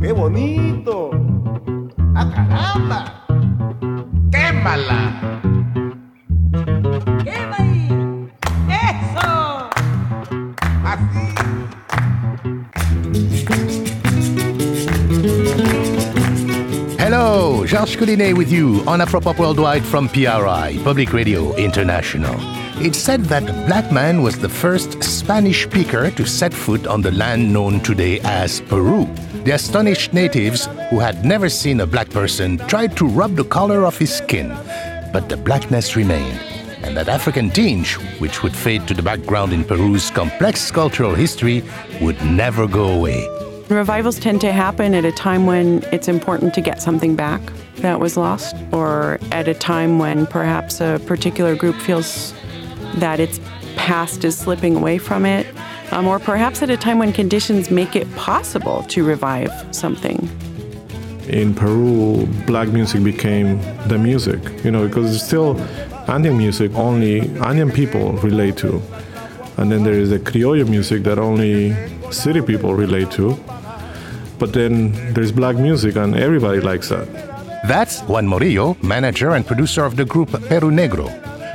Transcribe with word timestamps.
¡Qué 0.00 0.12
bonito! 0.12 1.10
¡Ah, 2.14 2.30
caramba! 2.30 3.26
¡Quémala! 4.30 5.40
Hello, 17.16 17.64
Georges 17.64 17.94
Collinet 17.94 18.36
with 18.36 18.50
you 18.50 18.82
on 18.88 18.98
Afropop 18.98 19.38
Worldwide 19.38 19.84
from 19.84 20.08
PRI, 20.08 20.76
Public 20.82 21.12
Radio 21.12 21.54
International. 21.54 22.34
It's 22.84 22.98
said 22.98 23.26
that 23.26 23.46
black 23.68 23.92
man 23.92 24.20
was 24.20 24.36
the 24.36 24.48
first 24.48 25.00
Spanish 25.00 25.62
speaker 25.62 26.10
to 26.10 26.26
set 26.26 26.52
foot 26.52 26.88
on 26.88 27.02
the 27.02 27.12
land 27.12 27.52
known 27.52 27.78
today 27.78 28.18
as 28.24 28.62
Peru. 28.62 29.04
The 29.44 29.52
astonished 29.52 30.12
natives, 30.12 30.66
who 30.90 30.98
had 30.98 31.24
never 31.24 31.48
seen 31.48 31.78
a 31.78 31.86
black 31.86 32.10
person, 32.10 32.58
tried 32.66 32.96
to 32.96 33.06
rub 33.06 33.36
the 33.36 33.44
color 33.44 33.84
of 33.86 33.96
his 33.96 34.12
skin, 34.12 34.48
but 35.12 35.28
the 35.28 35.36
blackness 35.36 35.94
remained. 35.94 36.40
And 36.82 36.96
that 36.96 37.08
African 37.08 37.48
tinge, 37.48 37.94
which 38.18 38.42
would 38.42 38.56
fade 38.56 38.88
to 38.88 38.94
the 38.94 39.02
background 39.04 39.52
in 39.52 39.62
Peru's 39.62 40.10
complex 40.10 40.68
cultural 40.72 41.14
history, 41.14 41.62
would 42.00 42.20
never 42.24 42.66
go 42.66 42.88
away. 42.88 43.43
Revivals 43.68 44.20
tend 44.20 44.42
to 44.42 44.52
happen 44.52 44.94
at 44.94 45.06
a 45.06 45.12
time 45.12 45.46
when 45.46 45.82
it's 45.90 46.06
important 46.06 46.52
to 46.54 46.60
get 46.60 46.82
something 46.82 47.16
back 47.16 47.40
that 47.76 47.98
was 47.98 48.16
lost, 48.16 48.54
or 48.72 49.18
at 49.32 49.48
a 49.48 49.54
time 49.54 49.98
when 49.98 50.26
perhaps 50.26 50.80
a 50.80 51.00
particular 51.06 51.56
group 51.56 51.76
feels 51.76 52.34
that 52.96 53.20
its 53.20 53.40
past 53.76 54.22
is 54.24 54.36
slipping 54.36 54.76
away 54.76 54.98
from 54.98 55.24
it, 55.24 55.46
um, 55.92 56.06
or 56.06 56.18
perhaps 56.18 56.62
at 56.62 56.68
a 56.68 56.76
time 56.76 56.98
when 56.98 57.12
conditions 57.12 57.70
make 57.70 57.96
it 57.96 58.10
possible 58.16 58.82
to 58.84 59.02
revive 59.02 59.50
something. 59.74 60.28
in 61.28 61.54
Peru, 61.54 62.26
black 62.46 62.68
music 62.68 63.02
became 63.02 63.58
the 63.88 63.98
music, 63.98 64.40
you 64.62 64.70
know, 64.70 64.86
because 64.86 65.14
it's 65.14 65.24
still 65.24 65.58
Andean 66.06 66.36
music 66.36 66.72
only 66.74 67.20
Andean 67.40 67.70
people 67.70 68.12
relate 68.14 68.56
to. 68.58 68.82
And 69.56 69.70
then 69.70 69.84
there 69.84 69.94
is 69.94 70.10
the 70.10 70.18
criollo 70.18 70.68
music 70.68 71.04
that 71.04 71.18
only 71.18 71.74
city 72.10 72.40
people 72.40 72.74
relate 72.74 73.10
to. 73.12 73.38
But 74.38 74.52
then 74.52 74.92
there's 75.14 75.32
black 75.32 75.56
music 75.56 75.96
and 75.96 76.16
everybody 76.16 76.60
likes 76.60 76.88
that. 76.88 77.06
That's 77.66 78.00
Juan 78.02 78.26
Morillo, 78.26 78.82
manager 78.82 79.30
and 79.30 79.46
producer 79.46 79.84
of 79.84 79.96
the 79.96 80.04
group 80.04 80.30
Peru 80.30 80.70
Negro, 80.70 81.08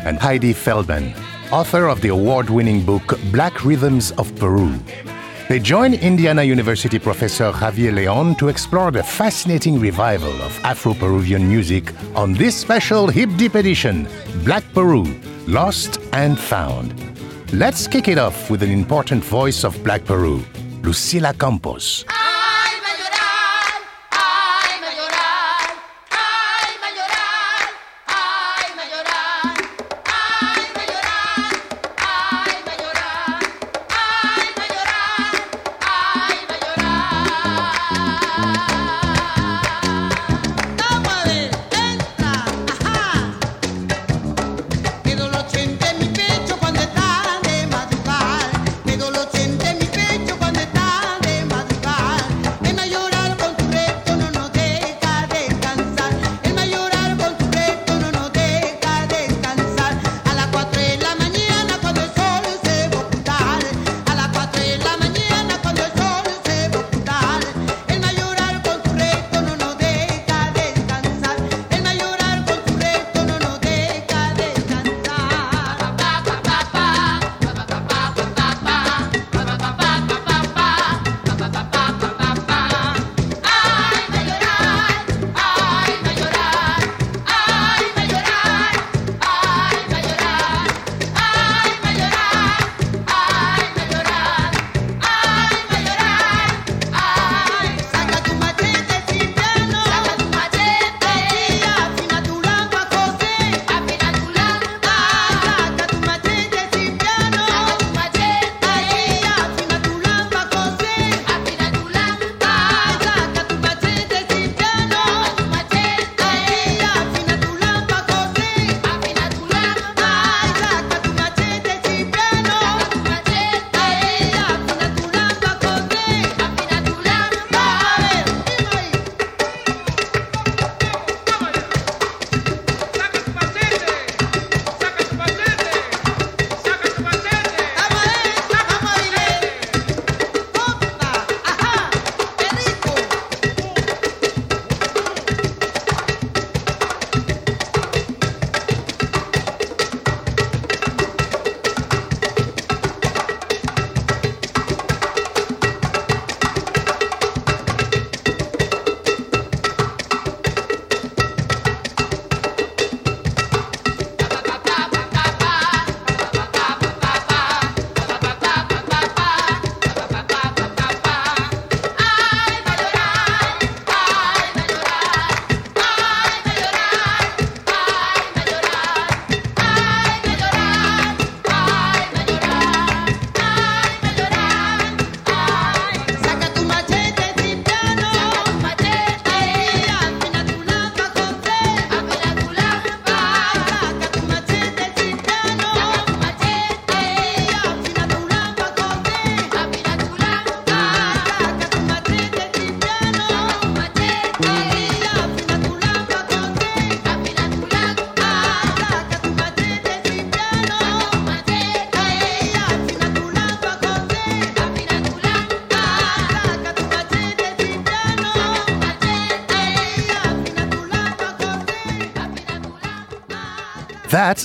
and 0.06 0.18
Heidi 0.18 0.54
Feldman, 0.54 1.14
author 1.52 1.88
of 1.88 2.02
the 2.02 2.10
award 2.10 2.50
winning 2.50 2.84
book 2.84 3.20
Black 3.32 3.64
Rhythms 3.64 4.12
of 4.14 4.36
Peru. 4.38 4.74
They 5.50 5.60
join 5.60 5.94
Indiana 5.96 6.44
University 6.44 7.00
professor 7.00 7.52
Javier 7.52 7.94
Leon 7.94 8.36
to 8.36 8.50
explore 8.50 8.92
the 8.92 9.04
fascinating 9.04 9.80
revival 9.80 10.34
of 10.42 10.58
Afro 10.64 10.94
Peruvian 10.94 11.48
music 11.48 11.92
on 12.16 12.34
this 12.34 12.56
special 12.56 13.08
Hip 13.08 13.30
Deep 13.36 13.56
edition 13.56 14.08
Black 14.44 14.64
Peru 14.74 15.06
Lost 15.48 16.00
and 16.14 16.40
Found. 16.40 17.19
Let's 17.52 17.88
kick 17.88 18.08
it 18.08 18.20
off 18.20 18.52
with 18.52 18.62
an 18.62 18.70
important 18.70 19.24
voice 19.24 19.64
of 19.64 19.84
Black 19.84 20.06
Peru, 20.06 20.38
Lucila 20.84 21.34
Campos. 21.34 22.06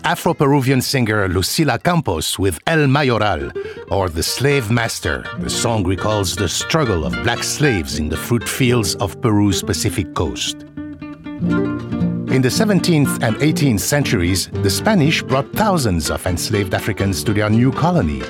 Afro 0.05 0.35
Peruvian 0.35 0.83
singer 0.83 1.27
Lucila 1.31 1.83
Campos 1.83 2.39
with 2.39 2.59
El 2.67 2.87
Mayoral, 2.89 3.51
or 3.91 4.11
The 4.11 4.23
Slave 4.23 4.71
Master. 4.71 5.25
The 5.39 5.49
song 5.49 5.83
recalls 5.83 6.37
the 6.37 6.47
struggle 6.47 7.07
of 7.07 7.15
black 7.23 7.43
slaves 7.43 7.99
in 7.99 8.11
the 8.11 8.17
fruit 8.17 8.47
fields 8.47 8.97
of 8.97 9.19
Peru's 9.23 9.63
Pacific 9.63 10.13
coast. 10.13 10.61
In 10.61 12.43
the 12.43 12.51
17th 12.51 13.23
and 13.23 13.37
18th 13.37 13.81
centuries, 13.81 14.49
the 14.49 14.69
Spanish 14.69 15.23
brought 15.23 15.51
thousands 15.55 16.11
of 16.11 16.27
enslaved 16.27 16.75
Africans 16.75 17.25
to 17.25 17.33
their 17.33 17.49
new 17.49 17.73
colony. 17.73 18.21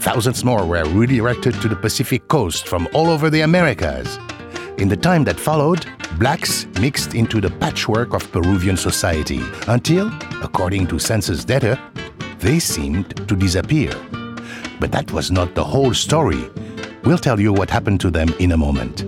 Thousands 0.00 0.44
more 0.44 0.66
were 0.66 0.84
redirected 0.86 1.54
to 1.62 1.68
the 1.68 1.76
Pacific 1.76 2.26
coast 2.26 2.66
from 2.66 2.88
all 2.94 3.08
over 3.08 3.30
the 3.30 3.42
Americas. 3.42 4.18
In 4.82 4.88
the 4.88 4.96
time 4.96 5.22
that 5.26 5.38
followed, 5.38 5.86
blacks 6.18 6.66
mixed 6.80 7.14
into 7.14 7.40
the 7.40 7.50
patchwork 7.50 8.14
of 8.14 8.32
Peruvian 8.32 8.76
society 8.76 9.40
until, 9.68 10.10
according 10.42 10.88
to 10.88 10.98
census 10.98 11.44
data, 11.44 11.78
they 12.40 12.58
seemed 12.58 13.14
to 13.28 13.36
disappear. 13.36 13.92
But 14.80 14.90
that 14.90 15.12
was 15.12 15.30
not 15.30 15.54
the 15.54 15.62
whole 15.62 15.94
story. 15.94 16.50
We'll 17.04 17.18
tell 17.18 17.38
you 17.38 17.52
what 17.52 17.70
happened 17.70 18.00
to 18.00 18.10
them 18.10 18.34
in 18.40 18.50
a 18.50 18.56
moment. 18.56 19.04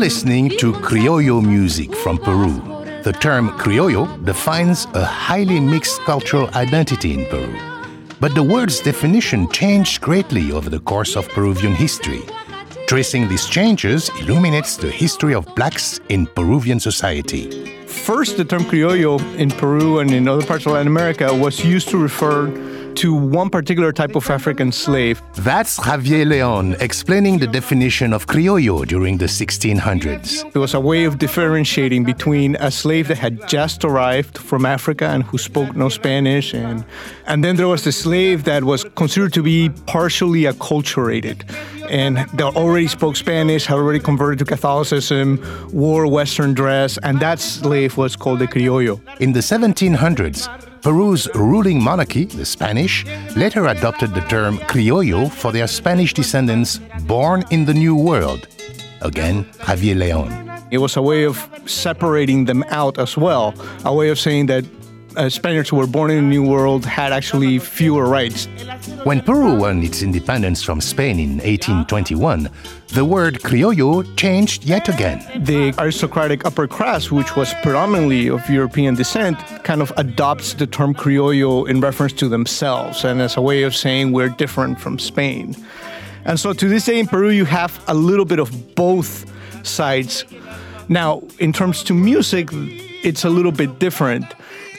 Listening 0.00 0.48
to 0.48 0.72
Criollo 0.72 1.46
music 1.46 1.94
from 1.94 2.16
Peru. 2.16 2.54
The 3.02 3.12
term 3.12 3.50
criollo 3.50 4.06
defines 4.24 4.86
a 4.94 5.04
highly 5.04 5.60
mixed 5.60 6.00
cultural 6.04 6.48
identity 6.54 7.12
in 7.12 7.26
Peru. 7.26 7.54
But 8.18 8.34
the 8.34 8.42
word's 8.42 8.80
definition 8.80 9.46
changed 9.50 10.00
greatly 10.00 10.52
over 10.52 10.70
the 10.70 10.80
course 10.80 11.16
of 11.16 11.28
Peruvian 11.28 11.74
history. 11.74 12.22
Tracing 12.86 13.28
these 13.28 13.46
changes 13.46 14.08
illuminates 14.20 14.78
the 14.78 14.90
history 14.90 15.34
of 15.34 15.44
blacks 15.54 16.00
in 16.08 16.26
Peruvian 16.28 16.80
society. 16.80 17.84
First, 17.84 18.38
the 18.38 18.44
term 18.46 18.62
criollo 18.62 19.20
in 19.36 19.50
Peru 19.50 19.98
and 19.98 20.10
in 20.12 20.26
other 20.28 20.46
parts 20.46 20.64
of 20.64 20.72
Latin 20.72 20.86
America 20.86 21.34
was 21.34 21.62
used 21.62 21.90
to 21.90 21.98
refer 21.98 22.48
to 22.96 23.14
one 23.14 23.50
particular 23.50 23.92
type 23.92 24.16
of 24.16 24.28
African 24.30 24.72
slave. 24.72 25.22
That's 25.36 25.78
Javier 25.78 26.26
Leon 26.26 26.76
explaining 26.80 27.38
the 27.38 27.46
definition 27.46 28.12
of 28.12 28.26
criollo 28.26 28.86
during 28.86 29.18
the 29.18 29.26
1600s. 29.26 30.44
It 30.54 30.58
was 30.58 30.74
a 30.74 30.80
way 30.80 31.04
of 31.04 31.18
differentiating 31.18 32.04
between 32.04 32.56
a 32.56 32.70
slave 32.70 33.08
that 33.08 33.18
had 33.18 33.48
just 33.48 33.84
arrived 33.84 34.38
from 34.38 34.66
Africa 34.66 35.06
and 35.06 35.22
who 35.24 35.38
spoke 35.38 35.74
no 35.74 35.88
Spanish, 35.88 36.54
and, 36.54 36.84
and 37.26 37.44
then 37.44 37.56
there 37.56 37.68
was 37.68 37.84
the 37.84 37.92
slave 37.92 38.44
that 38.44 38.64
was 38.64 38.84
considered 38.94 39.32
to 39.34 39.42
be 39.42 39.70
partially 39.86 40.42
acculturated 40.42 41.42
and 41.90 42.18
they 42.34 42.44
already 42.44 42.86
spoke 42.86 43.16
Spanish, 43.16 43.66
had 43.66 43.74
already 43.74 43.98
converted 43.98 44.38
to 44.38 44.44
Catholicism, 44.44 45.44
wore 45.72 46.06
Western 46.06 46.54
dress, 46.54 46.98
and 47.02 47.18
that 47.20 47.40
slave 47.40 47.96
was 47.96 48.14
called 48.14 48.40
a 48.42 48.46
criollo. 48.46 49.00
In 49.20 49.32
the 49.32 49.40
1700s, 49.40 50.69
Peru's 50.82 51.28
ruling 51.34 51.82
monarchy, 51.82 52.24
the 52.24 52.44
Spanish, 52.44 53.04
later 53.36 53.66
adopted 53.66 54.14
the 54.14 54.22
term 54.22 54.58
criollo 54.60 55.30
for 55.30 55.52
their 55.52 55.66
Spanish 55.66 56.14
descendants 56.14 56.80
born 57.02 57.44
in 57.50 57.66
the 57.66 57.74
New 57.74 57.94
World. 57.94 58.48
Again, 59.02 59.44
Javier 59.60 59.96
Leon. 59.96 60.50
It 60.70 60.78
was 60.78 60.96
a 60.96 61.02
way 61.02 61.24
of 61.24 61.36
separating 61.66 62.46
them 62.46 62.64
out 62.70 62.98
as 62.98 63.16
well, 63.16 63.54
a 63.84 63.94
way 63.94 64.08
of 64.08 64.18
saying 64.18 64.46
that 64.46 64.64
uh, 65.16 65.28
Spaniards 65.28 65.68
who 65.68 65.76
were 65.76 65.86
born 65.86 66.10
in 66.10 66.16
the 66.16 66.28
New 66.28 66.46
World 66.46 66.84
had 66.84 67.12
actually 67.12 67.58
fewer 67.58 68.08
rights. 68.08 68.46
When 69.04 69.20
Peru 69.20 69.56
won 69.56 69.82
its 69.82 70.02
independence 70.02 70.62
from 70.62 70.80
Spain 70.80 71.18
in 71.18 71.38
1821, 71.38 72.48
the 72.88 73.04
word 73.04 73.40
criollo 73.40 74.04
changed 74.16 74.64
yet 74.64 74.88
again. 74.88 75.18
The 75.44 75.74
aristocratic 75.78 76.44
upper 76.44 76.66
class, 76.66 77.10
which 77.10 77.36
was 77.36 77.54
predominantly 77.62 78.28
of 78.28 78.48
European 78.48 78.94
descent, 78.94 79.38
kind 79.64 79.80
of 79.80 79.92
adopts 79.96 80.54
the 80.54 80.66
term 80.66 80.94
criollo 80.94 81.68
in 81.68 81.80
reference 81.80 82.12
to 82.14 82.28
themselves 82.28 83.04
and 83.04 83.20
as 83.20 83.36
a 83.36 83.40
way 83.40 83.62
of 83.62 83.74
saying 83.74 84.12
we're 84.12 84.28
different 84.28 84.80
from 84.80 84.98
Spain. 84.98 85.54
And 86.24 86.38
so 86.38 86.52
to 86.52 86.68
this 86.68 86.84
day 86.84 86.98
in 86.98 87.06
Peru, 87.06 87.30
you 87.30 87.44
have 87.44 87.82
a 87.88 87.94
little 87.94 88.24
bit 88.24 88.38
of 88.38 88.74
both 88.74 89.30
sides. 89.66 90.24
Now, 90.88 91.22
in 91.38 91.52
terms 91.52 91.82
to 91.84 91.94
music, 91.94 92.50
it's 93.02 93.24
a 93.24 93.30
little 93.30 93.52
bit 93.52 93.78
different. 93.78 94.26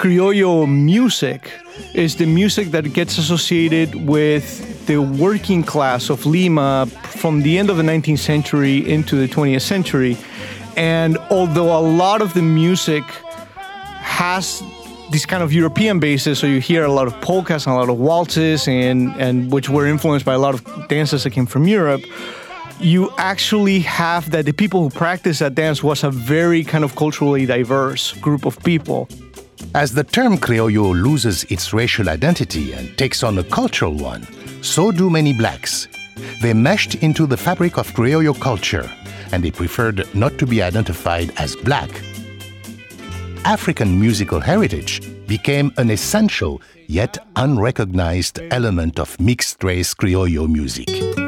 Criollo 0.02 0.68
music 0.68 1.52
is 1.94 2.16
the 2.16 2.26
music 2.26 2.72
that 2.72 2.92
gets 2.92 3.20
associated 3.20 3.94
with 4.08 4.88
the 4.88 4.98
working 4.98 5.62
class 5.62 6.10
of 6.10 6.26
Lima 6.26 6.88
from 7.04 7.44
the 7.44 7.60
end 7.60 7.70
of 7.70 7.78
the 7.78 7.84
19th 7.84 8.18
century 8.18 8.78
into 8.90 9.16
the 9.16 9.28
20th 9.28 9.62
century. 9.62 10.18
And 10.76 11.20
although 11.30 11.78
a 11.78 11.84
lot 11.86 12.24
of 12.24 12.34
the 12.34 12.42
music 12.42 13.04
has 14.02 14.64
this 15.12 15.28
kind 15.28 15.44
of 15.44 15.54
European 15.54 16.00
basis, 16.00 16.40
so 16.40 16.48
you 16.48 16.60
hear 16.60 16.84
a 16.84 16.92
lot 16.92 17.06
of 17.06 17.14
polkas 17.22 17.68
and 17.68 17.76
a 17.76 17.78
lot 17.78 17.90
of 17.90 18.00
waltzes, 18.00 18.68
and, 18.68 19.14
and 19.22 19.54
which 19.54 19.70
were 19.70 19.86
influenced 19.86 20.26
by 20.26 20.34
a 20.34 20.40
lot 20.40 20.56
of 20.56 20.88
dances 20.88 21.26
that 21.26 21.30
came 21.30 21.46
from 21.46 21.68
Europe 21.68 22.02
you 22.80 23.12
actually 23.20 23.80
have 23.82 24.32
that 24.32 24.46
the 24.46 24.52
people 24.52 24.82
who 24.82 24.90
practice 24.90 25.38
that 25.38 25.54
dance 25.54 25.84
was 25.84 26.04
a 26.04 26.10
very 26.10 26.64
kind 26.64 26.84
of 26.84 26.96
culturally 26.96 27.46
diverse 27.46 28.14
group 28.14 28.44
of 28.44 28.58
people. 28.64 29.08
As 29.74 29.94
the 29.94 30.04
term 30.04 30.38
criollo 30.38 30.94
loses 30.94 31.44
its 31.46 31.74
racial 31.74 32.10
identity 32.10 32.74
and 32.74 32.98
takes 32.98 33.24
on 33.24 33.38
a 33.38 33.44
cultural 33.44 33.94
one, 33.94 34.28
so 34.62 34.92
do 34.92 35.10
many 35.10 35.34
blacks. 35.34 35.88
They 36.42 36.54
meshed 36.54 36.96
into 36.96 37.26
the 37.26 37.38
fabric 37.38 37.78
of 37.78 37.88
criollo 37.94 38.40
culture, 38.40 38.90
and 39.32 39.44
they 39.44 39.52
preferred 39.52 40.08
not 40.14 40.38
to 40.40 40.46
be 40.46 40.62
identified 40.62 41.32
as 41.38 41.56
black. 41.56 41.90
African 43.46 44.00
musical 44.00 44.40
heritage 44.40 45.02
became 45.28 45.72
an 45.78 45.90
essential 45.90 46.62
yet 46.88 47.18
unrecognized 47.38 48.40
element 48.52 49.00
of 49.00 49.20
mixed 49.20 49.64
race 49.64 49.94
criollo 49.94 50.48
music. 50.52 51.21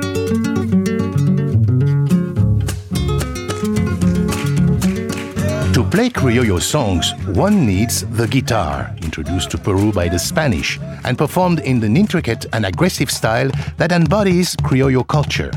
Play 5.94 6.10
criollo 6.10 6.60
songs, 6.60 7.14
one 7.36 7.68
needs 7.68 8.04
the 8.18 8.28
guitar, 8.28 8.92
introduced 9.04 9.52
to 9.52 9.60
Peru 9.60 9.92
by 9.92 10.08
the 10.08 10.18
Spanish 10.18 10.80
and 11.04 11.16
performed 11.20 11.60
in 11.60 11.84
an 11.84 11.96
intricate 11.96 12.48
and 12.52 12.66
aggressive 12.66 13.12
style 13.12 13.52
that 13.78 13.92
embodies 13.92 14.56
criollo 14.56 15.08
culture. 15.08 15.52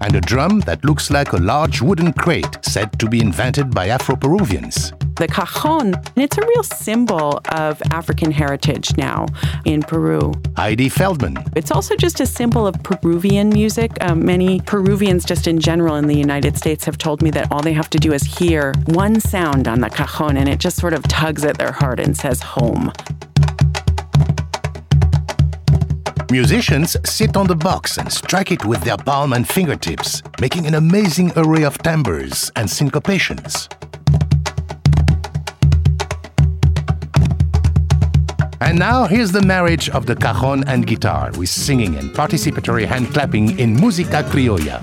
And 0.00 0.16
a 0.16 0.20
drum 0.20 0.58
that 0.62 0.84
looks 0.84 1.12
like 1.12 1.34
a 1.34 1.36
large 1.36 1.80
wooden 1.80 2.12
crate 2.12 2.58
said 2.62 2.98
to 2.98 3.08
be 3.08 3.20
invented 3.20 3.72
by 3.72 3.90
Afro 3.90 4.16
Peruvians. 4.16 4.92
The 5.18 5.26
cajon, 5.26 5.94
and 5.94 6.18
it's 6.18 6.38
a 6.38 6.46
real 6.46 6.62
symbol 6.62 7.40
of 7.50 7.82
African 7.90 8.30
heritage 8.30 8.96
now 8.96 9.26
in 9.64 9.82
Peru. 9.82 10.32
Heidi 10.56 10.88
Feldman. 10.88 11.38
It's 11.56 11.72
also 11.72 11.96
just 11.96 12.20
a 12.20 12.26
symbol 12.26 12.68
of 12.68 12.80
Peruvian 12.84 13.48
music. 13.48 13.90
Um, 14.00 14.24
many 14.24 14.60
Peruvians, 14.60 15.24
just 15.24 15.48
in 15.48 15.58
general 15.58 15.96
in 15.96 16.06
the 16.06 16.16
United 16.16 16.56
States, 16.56 16.84
have 16.84 16.98
told 16.98 17.20
me 17.20 17.30
that 17.32 17.50
all 17.50 17.60
they 17.60 17.72
have 17.72 17.90
to 17.90 17.98
do 17.98 18.12
is 18.12 18.22
hear 18.22 18.74
one 18.86 19.18
sound 19.18 19.66
on 19.66 19.80
the 19.80 19.90
cajon 19.90 20.36
and 20.36 20.48
it 20.48 20.60
just 20.60 20.76
sort 20.76 20.92
of 20.92 21.02
tugs 21.08 21.44
at 21.44 21.58
their 21.58 21.72
heart 21.72 21.98
and 21.98 22.16
says 22.16 22.40
home. 22.40 22.92
Musicians 26.30 26.96
sit 27.04 27.36
on 27.36 27.48
the 27.48 27.56
box 27.56 27.98
and 27.98 28.12
strike 28.12 28.52
it 28.52 28.64
with 28.64 28.82
their 28.82 28.98
palm 28.98 29.32
and 29.32 29.48
fingertips, 29.48 30.22
making 30.40 30.66
an 30.66 30.74
amazing 30.74 31.32
array 31.34 31.64
of 31.64 31.76
timbres 31.78 32.52
and 32.54 32.68
syncopations. 32.68 33.68
And 38.60 38.78
now 38.78 39.04
here's 39.06 39.32
the 39.32 39.42
marriage 39.42 39.88
of 39.90 40.06
the 40.06 40.16
cajon 40.16 40.64
and 40.66 40.86
guitar 40.86 41.30
with 41.38 41.48
singing 41.48 41.96
and 41.96 42.10
participatory 42.10 42.86
hand 42.86 43.12
clapping 43.12 43.58
in 43.58 43.76
Música 43.76 44.22
Criolla. 44.24 44.78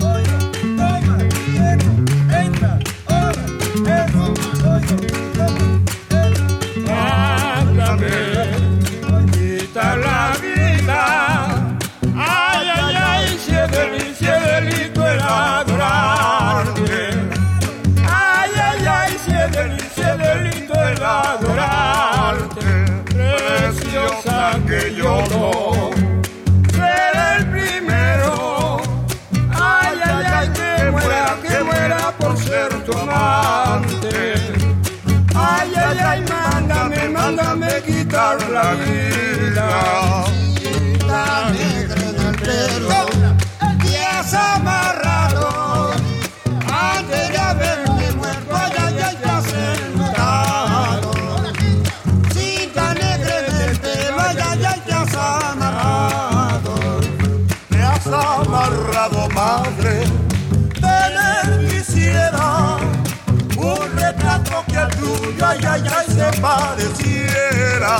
Ay, 65.46 65.58
ay, 65.62 65.82
ay, 65.86 66.06
se 66.08 66.40
pareciera. 66.40 67.94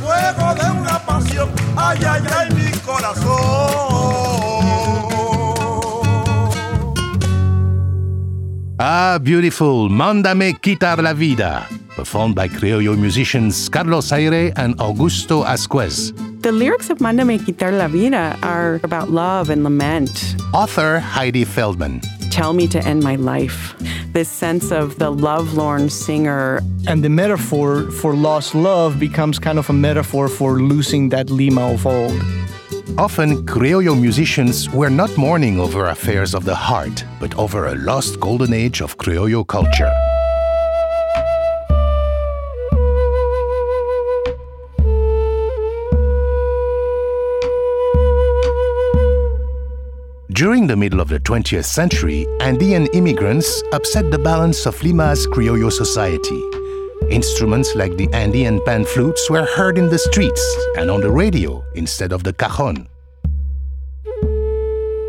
Fuego 0.00 0.54
de 0.54 0.70
una 0.80 0.98
pasión, 1.04 1.50
ay, 1.76 1.98
ay, 2.08 2.22
ay, 2.38 2.48
mi 2.54 2.70
corazón. 2.80 4.14
Ah, 8.78 9.18
beautiful 9.22 9.90
Mándame 9.90 10.54
quitar 10.60 11.02
la 11.02 11.12
vida, 11.12 11.68
performed 11.94 12.34
by 12.34 12.48
criollo 12.48 12.96
musicians 12.96 13.68
Carlos 13.68 14.10
Hayre 14.10 14.52
and 14.56 14.76
Augusto 14.78 15.44
Ascuez. 15.44 16.14
The 16.40 16.52
lyrics 16.52 16.88
of 16.88 16.98
Mándame 17.00 17.38
quitar 17.38 17.72
la 17.72 17.86
vida 17.86 18.36
are 18.42 18.80
about 18.82 19.10
love 19.10 19.50
and 19.50 19.62
lament. 19.62 20.36
Author 20.54 21.00
Heidi 21.00 21.44
Feldman. 21.44 22.00
Tell 22.34 22.52
me 22.52 22.66
to 22.66 22.84
end 22.84 23.04
my 23.04 23.14
life. 23.14 23.76
This 24.12 24.28
sense 24.28 24.72
of 24.72 24.98
the 24.98 25.08
lovelorn 25.08 25.88
singer. 25.88 26.60
And 26.88 27.04
the 27.04 27.08
metaphor 27.08 27.88
for 27.92 28.16
lost 28.16 28.56
love 28.56 28.98
becomes 28.98 29.38
kind 29.38 29.56
of 29.56 29.70
a 29.70 29.72
metaphor 29.72 30.26
for 30.26 30.58
losing 30.60 31.10
that 31.10 31.30
Lima 31.30 31.72
of 31.72 31.86
old. 31.86 32.20
Often, 32.98 33.46
criollo 33.46 33.94
musicians 33.94 34.68
were 34.70 34.90
not 34.90 35.16
mourning 35.16 35.60
over 35.60 35.86
affairs 35.86 36.34
of 36.34 36.44
the 36.44 36.56
heart, 36.56 37.04
but 37.20 37.32
over 37.38 37.66
a 37.66 37.76
lost 37.76 38.18
golden 38.18 38.52
age 38.52 38.82
of 38.82 38.98
criollo 38.98 39.46
culture. 39.46 39.92
During 50.34 50.66
the 50.66 50.74
middle 50.74 50.98
of 50.98 51.08
the 51.08 51.20
20th 51.20 51.64
century, 51.64 52.26
Andean 52.40 52.86
immigrants 52.86 53.62
upset 53.72 54.10
the 54.10 54.18
balance 54.18 54.66
of 54.66 54.82
Lima's 54.82 55.28
criollo 55.28 55.70
society. 55.70 56.42
Instruments 57.08 57.76
like 57.76 57.96
the 57.96 58.08
Andean 58.12 58.60
pan 58.66 58.84
flutes 58.84 59.30
were 59.30 59.44
heard 59.44 59.78
in 59.78 59.88
the 59.88 59.98
streets 59.98 60.42
and 60.76 60.90
on 60.90 61.02
the 61.02 61.10
radio 61.10 61.62
instead 61.76 62.12
of 62.12 62.24
the 62.24 62.32
cajon. 62.32 62.88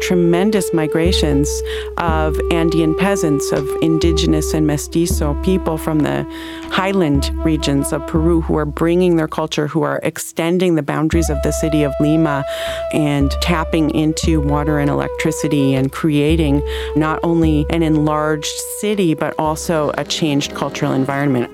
Tremendous 0.06 0.72
migrations 0.72 1.50
of 1.98 2.40
Andean 2.52 2.94
peasants, 2.94 3.52
of 3.52 3.68
indigenous 3.82 4.54
and 4.54 4.68
mestizo 4.68 5.34
people 5.42 5.80
from 5.80 6.02
the 6.02 6.28
highland 6.70 7.32
regions 7.44 7.92
of 7.92 8.06
Peru 8.06 8.42
who 8.42 8.56
are 8.56 8.68
bringing 8.68 9.16
their 9.16 9.28
culture, 9.28 9.66
who 9.66 9.82
are 9.82 10.00
extending 10.04 10.76
the 10.76 10.84
boundaries 10.84 11.32
of 11.32 11.42
the 11.42 11.52
city 11.52 11.82
of 11.82 11.92
Lima 12.00 12.46
and 12.94 13.32
tapping 13.42 13.90
into 13.96 14.40
water 14.40 14.78
and 14.78 14.92
electricity 14.92 15.74
and 15.74 15.92
creating 15.92 16.62
not 16.96 17.20
only 17.24 17.66
an 17.72 17.82
enlarged 17.82 18.54
city 18.78 19.16
but 19.16 19.34
also 19.40 19.92
a 19.98 20.04
changed 20.04 20.54
cultural 20.54 20.94
environment. 20.94 21.52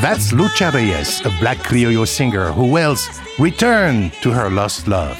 That's 0.00 0.32
Lucha 0.32 0.72
Reyes, 0.72 1.24
a 1.24 1.30
black 1.40 1.58
criollo 1.58 2.06
singer 2.06 2.52
who 2.52 2.70
wails, 2.70 3.08
Return 3.38 4.10
to 4.22 4.30
her 4.30 4.50
lost 4.50 4.88
love. 4.88 5.18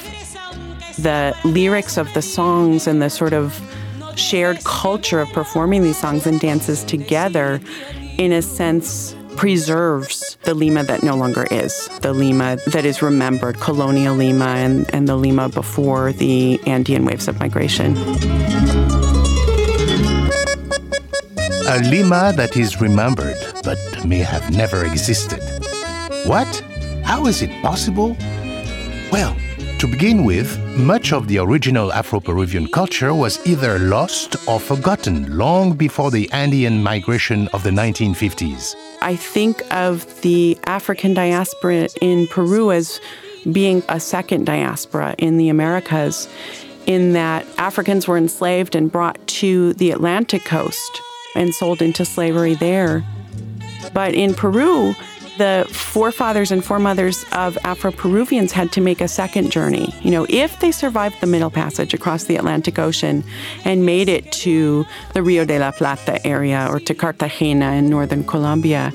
the 0.97 1.35
lyrics 1.43 1.97
of 1.97 2.11
the 2.13 2.21
songs 2.21 2.87
and 2.87 3.01
the 3.01 3.09
sort 3.09 3.33
of 3.33 3.59
shared 4.15 4.63
culture 4.63 5.19
of 5.19 5.29
performing 5.29 5.83
these 5.83 5.97
songs 5.97 6.25
and 6.25 6.39
dances 6.39 6.83
together, 6.83 7.59
in 8.17 8.31
a 8.31 8.41
sense, 8.41 9.15
preserves 9.35 10.37
the 10.43 10.53
Lima 10.55 10.83
that 10.83 11.03
no 11.03 11.15
longer 11.15 11.45
is, 11.51 11.87
the 12.01 12.13
Lima 12.13 12.57
that 12.67 12.85
is 12.85 13.01
remembered, 13.03 13.59
colonial 13.59 14.15
Lima 14.15 14.45
and, 14.45 14.91
and 14.93 15.07
the 15.07 15.15
Lima 15.15 15.49
before 15.49 16.11
the 16.13 16.59
Andean 16.65 17.05
waves 17.05 17.27
of 17.27 17.39
migration. 17.39 17.95
A 21.69 21.79
Lima 21.91 22.33
that 22.35 22.55
is 22.57 22.79
remembered 22.81 23.37
but 23.67 24.05
may 24.05 24.19
have 24.19 24.49
never 24.55 24.85
existed. 24.85 25.41
What? 26.25 26.47
How 27.03 27.25
is 27.25 27.41
it 27.41 27.51
possible? 27.61 28.15
Well, 29.11 29.35
to 29.79 29.87
begin 29.87 30.23
with, 30.23 30.57
much 30.77 31.11
of 31.11 31.27
the 31.27 31.39
original 31.39 31.91
Afro 31.91 32.21
Peruvian 32.21 32.67
culture 32.69 33.13
was 33.13 33.45
either 33.45 33.77
lost 33.77 34.37
or 34.47 34.61
forgotten 34.61 35.37
long 35.37 35.73
before 35.73 36.11
the 36.11 36.31
Andean 36.31 36.81
migration 36.81 37.49
of 37.49 37.63
the 37.63 37.71
1950s. 37.71 38.73
I 39.01 39.17
think 39.17 39.61
of 39.69 40.21
the 40.21 40.57
African 40.65 41.13
diaspora 41.13 41.89
in 41.99 42.27
Peru 42.27 42.71
as 42.71 43.01
being 43.51 43.83
a 43.89 43.99
second 43.99 44.45
diaspora 44.45 45.13
in 45.17 45.35
the 45.35 45.49
Americas, 45.49 46.29
in 46.85 47.11
that 47.13 47.45
Africans 47.57 48.07
were 48.07 48.17
enslaved 48.17 48.75
and 48.75 48.89
brought 48.89 49.19
to 49.41 49.73
the 49.73 49.91
Atlantic 49.91 50.45
coast 50.45 51.01
and 51.35 51.53
sold 51.53 51.81
into 51.81 52.05
slavery 52.05 52.55
there. 52.55 53.03
But 53.97 54.13
in 54.13 54.35
Peru, 54.35 54.93
the 55.39 55.67
forefathers 55.71 56.51
and 56.51 56.63
foremothers 56.63 57.25
of 57.31 57.57
Afro 57.63 57.91
Peruvians 57.91 58.51
had 58.51 58.71
to 58.73 58.79
make 58.79 59.01
a 59.01 59.07
second 59.07 59.51
journey. 59.51 59.91
You 60.03 60.11
know, 60.11 60.27
if 60.29 60.59
they 60.59 60.71
survived 60.71 61.19
the 61.19 61.25
Middle 61.25 61.49
Passage 61.49 61.95
across 61.95 62.25
the 62.25 62.35
Atlantic 62.35 62.77
Ocean 62.77 63.23
and 63.65 63.87
made 63.87 64.07
it 64.07 64.31
to 64.33 64.85
the 65.15 65.23
Rio 65.23 65.45
de 65.45 65.57
la 65.57 65.71
Plata 65.71 66.23
area 66.27 66.67
or 66.69 66.79
to 66.81 66.93
Cartagena 66.93 67.71
in 67.71 67.89
northern 67.89 68.23
Colombia, 68.23 68.93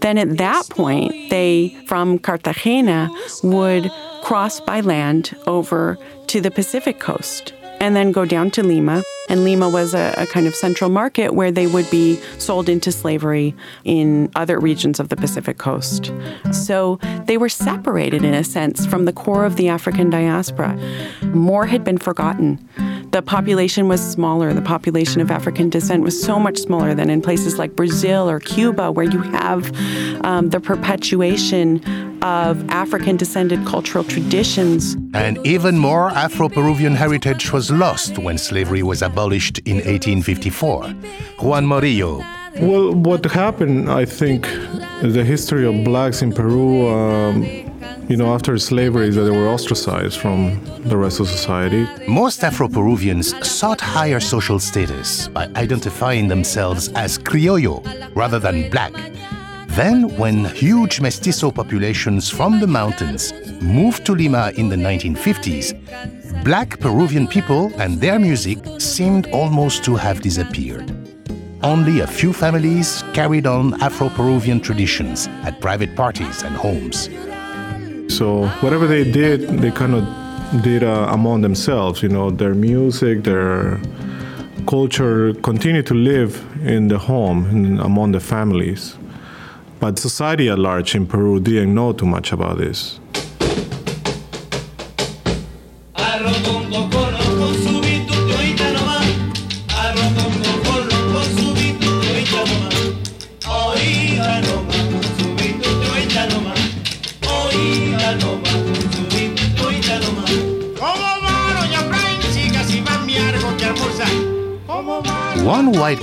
then 0.00 0.16
at 0.16 0.38
that 0.38 0.66
point, 0.70 1.12
they, 1.28 1.76
from 1.86 2.18
Cartagena, 2.18 3.10
would 3.42 3.92
cross 4.22 4.60
by 4.60 4.80
land 4.80 5.36
over 5.46 5.98
to 6.28 6.40
the 6.40 6.50
Pacific 6.50 7.00
coast 7.00 7.52
and 7.80 7.94
then 7.96 8.12
go 8.12 8.24
down 8.24 8.50
to 8.52 8.62
Lima. 8.62 9.02
And 9.28 9.44
Lima 9.44 9.68
was 9.68 9.94
a, 9.94 10.14
a, 10.16 10.26
kind 10.26 10.46
of 10.46 10.54
central 10.54 10.88
market 10.88 11.34
where 11.34 11.50
they 11.50 11.66
would 11.66 11.88
be 11.90 12.16
sold 12.38 12.68
into 12.68 12.90
slavery 12.90 13.54
in 13.84 14.30
other 14.34 14.58
regions 14.58 14.98
of 14.98 15.10
the 15.10 15.16
Pacific 15.16 15.58
coast. 15.58 16.10
So 16.50 16.98
they 17.26 17.36
were 17.36 17.50
separated, 17.50 18.24
in 18.24 18.32
a 18.32 18.42
sense, 18.42 18.86
from 18.86 19.04
the 19.04 19.12
core 19.12 19.44
of 19.44 19.56
the 19.56 19.68
African 19.68 20.08
diaspora. 20.08 20.78
More 21.34 21.66
had 21.66 21.84
been 21.84 21.98
forgotten. 21.98 22.66
The 23.10 23.22
population 23.22 23.88
was 23.88 24.00
smaller. 24.00 24.52
The 24.52 24.62
population 24.62 25.20
of 25.20 25.30
African 25.30 25.70
descent 25.70 26.02
was 26.02 26.20
so 26.22 26.38
much 26.38 26.58
smaller 26.58 26.94
than 26.94 27.08
in 27.08 27.22
places 27.22 27.58
like 27.58 27.74
Brazil 27.74 28.28
or 28.28 28.38
Cuba, 28.38 28.92
where 28.92 29.06
you 29.06 29.20
have 29.22 29.72
um, 30.24 30.50
the 30.50 30.60
perpetuation 30.60 31.82
of 32.22 32.68
African 32.68 33.16
descended 33.16 33.64
cultural 33.66 34.04
traditions. 34.04 34.94
And 35.14 35.38
even 35.46 35.78
more 35.78 36.10
Afro 36.10 36.48
Peruvian 36.48 36.94
heritage 36.94 37.52
was 37.52 37.70
lost 37.70 38.18
when 38.18 38.36
slavery 38.36 38.82
was 38.82 39.02
abolished 39.02 39.58
in 39.60 39.76
1854. 39.76 40.84
Juan 41.40 41.66
Morillo. 41.66 42.24
Well, 42.60 42.92
what 42.92 43.24
happened, 43.24 43.90
I 43.90 44.04
think, 44.04 44.42
the 45.00 45.24
history 45.24 45.64
of 45.64 45.84
blacks 45.84 46.22
in 46.22 46.32
Peru, 46.32 46.88
um, 46.88 47.44
you 48.08 48.16
know, 48.16 48.34
after 48.34 48.56
slavery, 48.58 49.10
that 49.10 49.22
they 49.22 49.30
were 49.30 49.48
ostracized 49.48 50.18
from 50.18 50.60
the 50.84 50.96
rest 50.96 51.20
of 51.20 51.28
society. 51.28 51.86
Most 52.08 52.42
Afro 52.42 52.68
Peruvians 52.68 53.34
sought 53.46 53.80
higher 53.80 54.20
social 54.20 54.58
status 54.58 55.28
by 55.28 55.44
identifying 55.56 56.28
themselves 56.28 56.88
as 56.94 57.18
criollo 57.18 57.82
rather 58.14 58.38
than 58.38 58.70
black. 58.70 58.92
Then, 59.68 60.08
when 60.16 60.46
huge 60.46 61.00
mestizo 61.00 61.50
populations 61.50 62.28
from 62.28 62.58
the 62.58 62.66
mountains 62.66 63.32
moved 63.60 64.04
to 64.06 64.14
Lima 64.14 64.52
in 64.56 64.68
the 64.68 64.76
1950s, 64.76 65.74
black 66.42 66.80
Peruvian 66.80 67.28
people 67.28 67.70
and 67.80 68.00
their 68.00 68.18
music 68.18 68.58
seemed 68.78 69.28
almost 69.28 69.84
to 69.84 69.94
have 69.94 70.20
disappeared. 70.20 70.90
Only 71.62 72.00
a 72.00 72.06
few 72.06 72.32
families 72.32 73.04
carried 73.12 73.46
on 73.46 73.80
Afro 73.82 74.08
Peruvian 74.08 74.60
traditions 74.60 75.28
at 75.42 75.60
private 75.60 75.94
parties 75.94 76.42
and 76.42 76.56
homes. 76.56 77.08
So, 78.18 78.48
whatever 78.62 78.88
they 78.88 79.08
did, 79.08 79.42
they 79.60 79.70
kind 79.70 79.94
of 79.94 80.62
did 80.64 80.82
uh, 80.82 81.06
among 81.12 81.42
themselves, 81.42 82.02
you 82.02 82.08
know, 82.08 82.32
their 82.32 82.52
music, 82.52 83.22
their 83.22 83.80
culture 84.66 85.34
continued 85.34 85.86
to 85.86 85.94
live 85.94 86.44
in 86.64 86.88
the 86.88 86.98
home 86.98 87.46
and 87.46 87.78
among 87.78 88.10
the 88.10 88.18
families. 88.18 88.96
But 89.78 90.00
society 90.00 90.48
at 90.48 90.58
large 90.58 90.96
in 90.96 91.06
Peru 91.06 91.38
didn't 91.38 91.72
know 91.72 91.92
too 91.92 92.06
much 92.06 92.32
about 92.32 92.58
this. 92.58 92.98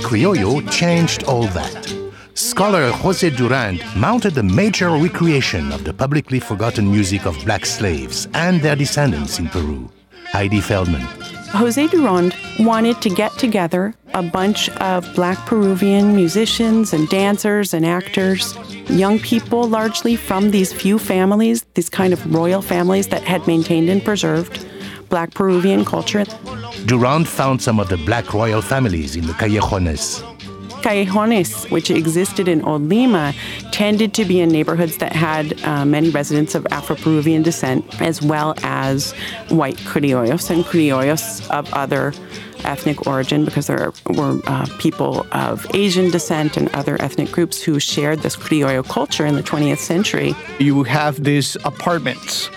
Criollo 0.06 0.62
changed 0.70 1.24
all 1.24 1.48
that. 1.48 1.82
Scholar 2.34 2.92
Jose 2.92 3.28
Durand 3.30 3.82
mounted 3.96 4.38
a 4.38 4.42
major 4.42 4.90
recreation 4.90 5.72
of 5.72 5.82
the 5.82 5.92
publicly 5.92 6.38
forgotten 6.38 6.88
music 6.88 7.26
of 7.26 7.34
black 7.44 7.66
slaves 7.66 8.28
and 8.32 8.60
their 8.60 8.76
descendants 8.76 9.40
in 9.40 9.48
Peru. 9.48 9.90
Heidi 10.30 10.60
Feldman. 10.60 11.02
Jose 11.50 11.88
Durand 11.88 12.36
wanted 12.60 13.02
to 13.02 13.08
get 13.08 13.32
together 13.32 13.94
a 14.14 14.22
bunch 14.22 14.68
of 14.78 15.12
black 15.16 15.38
Peruvian 15.38 16.14
musicians 16.14 16.92
and 16.92 17.08
dancers 17.08 17.74
and 17.74 17.84
actors, 17.84 18.56
young 18.88 19.18
people 19.18 19.64
largely 19.68 20.14
from 20.14 20.52
these 20.52 20.72
few 20.72 21.00
families, 21.00 21.64
these 21.74 21.90
kind 21.90 22.12
of 22.12 22.20
royal 22.32 22.62
families 22.62 23.08
that 23.08 23.24
had 23.24 23.44
maintained 23.48 23.88
and 23.88 24.04
preserved 24.04 24.64
black 25.08 25.34
Peruvian 25.34 25.84
culture. 25.84 26.24
Durand 26.86 27.28
found 27.28 27.62
some 27.62 27.80
of 27.80 27.88
the 27.88 27.96
black 27.98 28.32
royal 28.34 28.62
families 28.62 29.16
in 29.16 29.26
the 29.26 29.32
Callejones. 29.32 30.22
Callejones, 30.82 31.68
which 31.70 31.90
existed 31.90 32.46
in 32.46 32.62
Old 32.62 32.82
Lima, 32.82 33.34
tended 33.72 34.14
to 34.14 34.24
be 34.24 34.40
in 34.40 34.50
neighborhoods 34.50 34.98
that 34.98 35.12
had 35.12 35.60
uh, 35.64 35.84
many 35.84 36.10
residents 36.10 36.54
of 36.54 36.66
Afro 36.70 36.94
Peruvian 36.94 37.42
descent, 37.42 38.00
as 38.00 38.22
well 38.22 38.54
as 38.62 39.12
white 39.48 39.76
criollos 39.78 40.48
and 40.48 40.64
criollos 40.64 41.48
of 41.50 41.72
other 41.74 42.12
ethnic 42.64 43.06
origin, 43.06 43.44
because 43.44 43.66
there 43.66 43.92
were 44.10 44.40
uh, 44.46 44.66
people 44.78 45.26
of 45.32 45.66
Asian 45.74 46.10
descent 46.10 46.56
and 46.56 46.68
other 46.74 47.00
ethnic 47.02 47.32
groups 47.32 47.62
who 47.62 47.80
shared 47.80 48.20
this 48.20 48.36
criollo 48.36 48.88
culture 48.88 49.26
in 49.26 49.34
the 49.34 49.42
20th 49.42 49.78
century. 49.78 50.34
You 50.60 50.84
have 50.84 51.24
these 51.24 51.56
apartments 51.64 52.48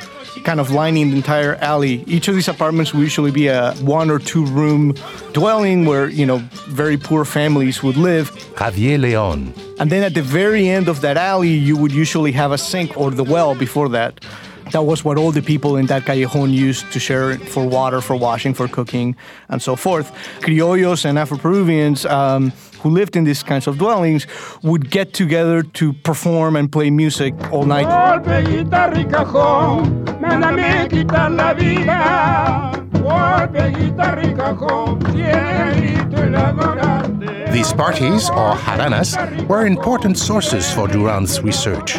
kind 0.43 0.59
of 0.59 0.71
lining 0.71 1.11
the 1.11 1.17
entire 1.17 1.55
alley. 1.55 2.03
Each 2.07 2.27
of 2.27 2.35
these 2.35 2.47
apartments 2.47 2.93
will 2.93 3.03
usually 3.03 3.31
be 3.31 3.47
a 3.47 3.73
one 3.81 4.09
or 4.09 4.19
two 4.19 4.45
room 4.45 4.93
dwelling 5.33 5.85
where, 5.85 6.07
you 6.07 6.25
know, 6.25 6.37
very 6.67 6.97
poor 6.97 7.25
families 7.25 7.83
would 7.83 7.97
live. 7.97 8.31
Javier 8.55 8.99
Leon. 8.99 9.53
And 9.79 9.91
then 9.91 10.03
at 10.03 10.13
the 10.13 10.21
very 10.21 10.67
end 10.67 10.87
of 10.87 11.01
that 11.01 11.17
alley, 11.17 11.49
you 11.49 11.77
would 11.77 11.91
usually 11.91 12.31
have 12.33 12.51
a 12.51 12.57
sink 12.57 12.97
or 12.97 13.11
the 13.11 13.23
well 13.23 13.55
before 13.55 13.89
that. 13.89 14.23
That 14.71 14.83
was 14.83 15.03
what 15.03 15.17
all 15.17 15.31
the 15.31 15.41
people 15.41 15.77
in 15.77 15.87
that 15.87 16.03
callejon 16.03 16.51
used 16.51 16.91
to 16.91 16.99
share 16.99 17.37
for 17.39 17.65
water, 17.65 18.01
for 18.01 18.15
washing, 18.15 18.53
for 18.53 18.67
cooking, 18.67 19.15
and 19.49 19.61
so 19.61 19.75
forth. 19.75 20.11
Criollos 20.41 21.05
and 21.05 21.17
Afro 21.17 21.37
Peruvians 21.37 22.05
um, 22.05 22.51
who 22.81 22.89
lived 22.89 23.15
in 23.15 23.23
these 23.23 23.43
kinds 23.43 23.67
of 23.67 23.77
dwellings 23.77 24.27
would 24.63 24.89
get 24.89 25.13
together 25.13 25.63
to 25.63 25.93
perform 25.93 26.55
and 26.55 26.71
play 26.71 26.89
music 26.89 27.33
all 27.51 27.65
night. 27.65 27.87
Golpe, 27.87 28.43
guitarra 28.47 28.97
y 28.97 29.05
cajón, 29.05 30.05
mándame 30.19 30.87
quitar 30.89 31.31
la 31.31 31.53
vida. 31.53 32.71
Golpe, 32.91 33.71
guitarra 33.77 34.23
y 34.23 34.33
cajón, 34.33 34.99
cielito 35.13 36.17
el 36.17 36.35
adorarte. 36.35 37.51
These 37.51 37.73
parties, 37.73 38.29
or 38.29 38.53
jaranas, 38.55 39.17
were 39.47 39.65
important 39.65 40.17
sources 40.17 40.71
for 40.71 40.87
Durand's 40.87 41.41
research. 41.41 41.97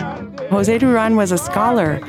Jose 0.50 0.78
Durand 0.78 1.16
was 1.16 1.30
a 1.32 1.38
scholar, 1.38 2.00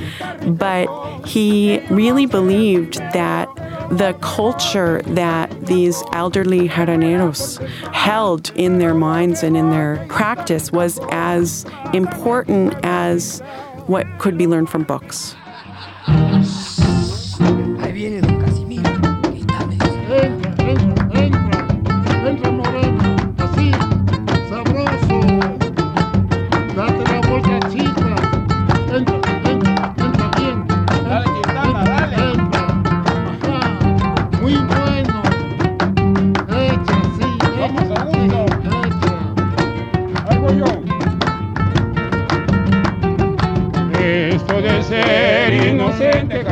but 0.47 0.87
he 1.25 1.79
really 1.89 2.25
believed 2.25 2.95
that 3.13 3.47
the 3.91 4.17
culture 4.21 5.01
that 5.03 5.65
these 5.65 6.01
elderly 6.13 6.69
jaraneros 6.69 7.59
held 7.93 8.51
in 8.55 8.79
their 8.79 8.93
minds 8.93 9.43
and 9.43 9.57
in 9.57 9.69
their 9.69 10.05
practice 10.07 10.71
was 10.71 10.97
as 11.11 11.65
important 11.93 12.73
as 12.83 13.41
what 13.87 14.07
could 14.17 14.37
be 14.37 14.47
learned 14.47 14.69
from 14.69 14.83
books. 14.83 15.35
Inocente. 45.91 46.45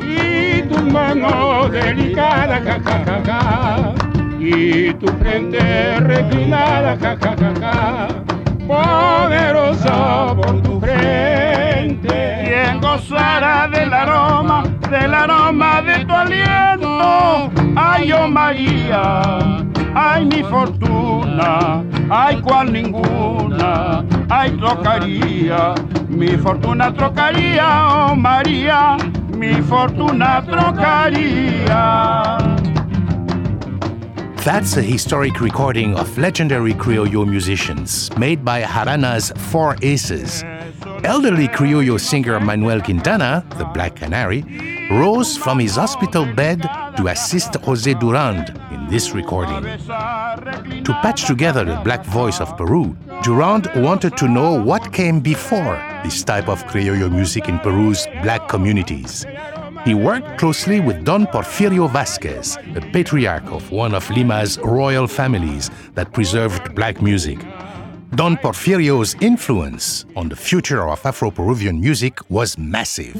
Y 0.00 0.62
tu 0.62 0.78
mano 0.90 1.68
delicada. 1.68 2.60
Y 4.38 4.92
tu 4.94 5.06
frente 5.18 6.00
reclinada. 6.00 6.96
Poderosa 8.66 10.34
por 10.36 10.62
tu 10.62 10.80
frente. 10.80 12.44
Quien 12.44 12.80
gozara 12.80 13.68
del 13.68 13.92
aroma, 13.92 14.64
del 14.90 15.14
aroma 15.14 15.82
de 15.82 16.04
tu 16.04 16.12
aliento. 16.12 17.50
Ay, 17.76 18.12
oh 18.12 18.28
María, 18.28 19.64
ay, 19.94 20.24
mi 20.24 20.42
fortuna, 20.42 21.84
ay, 22.10 22.40
cual 22.42 22.72
ninguna, 22.72 24.04
ay, 24.30 24.50
trocaría, 24.52 25.74
mi 26.08 26.36
fortuna 26.36 26.92
trocaría, 26.92 27.88
oh 27.88 28.14
María, 28.14 28.96
mi 29.36 29.60
fortuna 29.62 30.42
trocaría. 30.44 32.38
That's 34.44 34.76
a 34.78 34.82
historic 34.82 35.40
recording 35.40 35.94
of 35.94 36.16
legendary 36.16 36.72
criollo 36.72 37.26
musicians 37.26 38.08
made 38.16 38.44
by 38.44 38.62
Jarana's 38.62 39.30
Four 39.50 39.76
Aces. 39.82 40.42
Elderly 41.04 41.48
criollo 41.48 42.00
singer 42.00 42.40
Manuel 42.40 42.80
Quintana, 42.80 43.44
the 43.58 43.66
Black 43.66 43.96
Canary, 43.96 44.44
rose 44.90 45.36
from 45.36 45.58
his 45.58 45.76
hospital 45.76 46.24
bed 46.24 46.62
to 46.96 47.08
assist 47.08 47.54
Jose 47.56 47.92
Durand 47.94 48.58
this 48.88 49.12
recording. 49.12 49.62
To 49.62 50.92
patch 51.02 51.26
together 51.26 51.64
the 51.64 51.80
black 51.84 52.04
voice 52.04 52.40
of 52.40 52.56
Peru, 52.56 52.96
Durand 53.22 53.70
wanted 53.76 54.16
to 54.16 54.28
know 54.28 54.60
what 54.62 54.92
came 54.92 55.20
before 55.20 55.76
this 56.02 56.22
type 56.22 56.48
of 56.48 56.64
criollo 56.64 57.10
music 57.10 57.48
in 57.48 57.58
Peru's 57.58 58.06
black 58.22 58.48
communities. 58.48 59.26
He 59.84 59.94
worked 59.94 60.38
closely 60.38 60.80
with 60.80 61.04
Don 61.04 61.26
Porfirio 61.26 61.90
Vasquez, 61.90 62.58
the 62.74 62.80
patriarch 62.80 63.44
of 63.52 63.70
one 63.70 63.94
of 63.94 64.08
Lima's 64.10 64.58
royal 64.58 65.06
families 65.06 65.70
that 65.94 66.12
preserved 66.12 66.74
black 66.74 67.00
music. 67.00 67.38
Don 68.14 68.36
Porfirio's 68.38 69.14
influence 69.20 70.06
on 70.16 70.28
the 70.28 70.36
future 70.36 70.88
of 70.88 71.04
Afro 71.04 71.30
Peruvian 71.30 71.80
music 71.80 72.18
was 72.30 72.56
massive. 72.56 73.14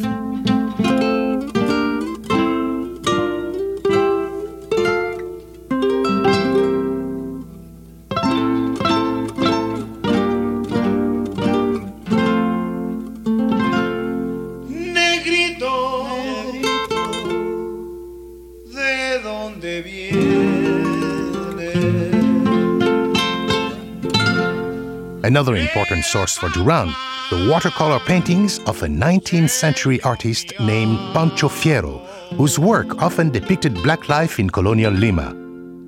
Another 25.29 25.57
important 25.57 26.07
source 26.07 26.39
for 26.39 26.49
Durand, 26.49 26.91
the 27.29 27.51
watercolor 27.51 28.01
paintings 28.01 28.61
of 28.61 28.83
a 28.83 28.87
19th 28.87 29.51
century 29.51 30.01
artist 30.01 30.55
named 30.59 30.97
Pancho 31.13 31.49
Fierro, 31.49 32.01
whose 32.37 32.59
work 32.59 33.03
often 33.03 33.29
depicted 33.29 33.75
black 33.83 34.09
life 34.09 34.41
in 34.41 34.49
colonial 34.49 34.91
Lima. 34.91 35.35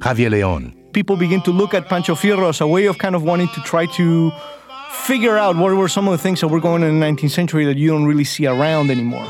Javier 0.01 0.31
Leon. 0.31 0.75
people 0.93 1.17
begin 1.17 1.41
to 1.41 1.53
look 1.53 1.73
at 1.73 1.89
Pancho 1.89 2.15
Fierro 2.15 2.51
as 2.51 2.61
a 2.61 2.67
way 2.67 2.85
of 2.85 2.99
kind 2.99 3.15
of 3.15 3.23
wanting 3.23 3.49
to 3.55 3.63
try 3.63 3.87
to 3.87 4.31
figure 4.91 5.39
out 5.39 5.57
what 5.57 5.75
were 5.75 5.89
some 5.89 6.07
of 6.07 6.13
the 6.13 6.19
things 6.19 6.43
that 6.43 6.49
were 6.49 6.61
going 6.61 6.83
on 6.83 6.91
in 6.91 7.01
the 7.01 7.07
19th 7.07 7.31
century 7.31 7.65
that 7.65 7.79
you 7.79 7.89
don't 7.89 8.05
really 8.05 8.25
see 8.25 8.47
around 8.47 8.91
anymore. 8.91 9.27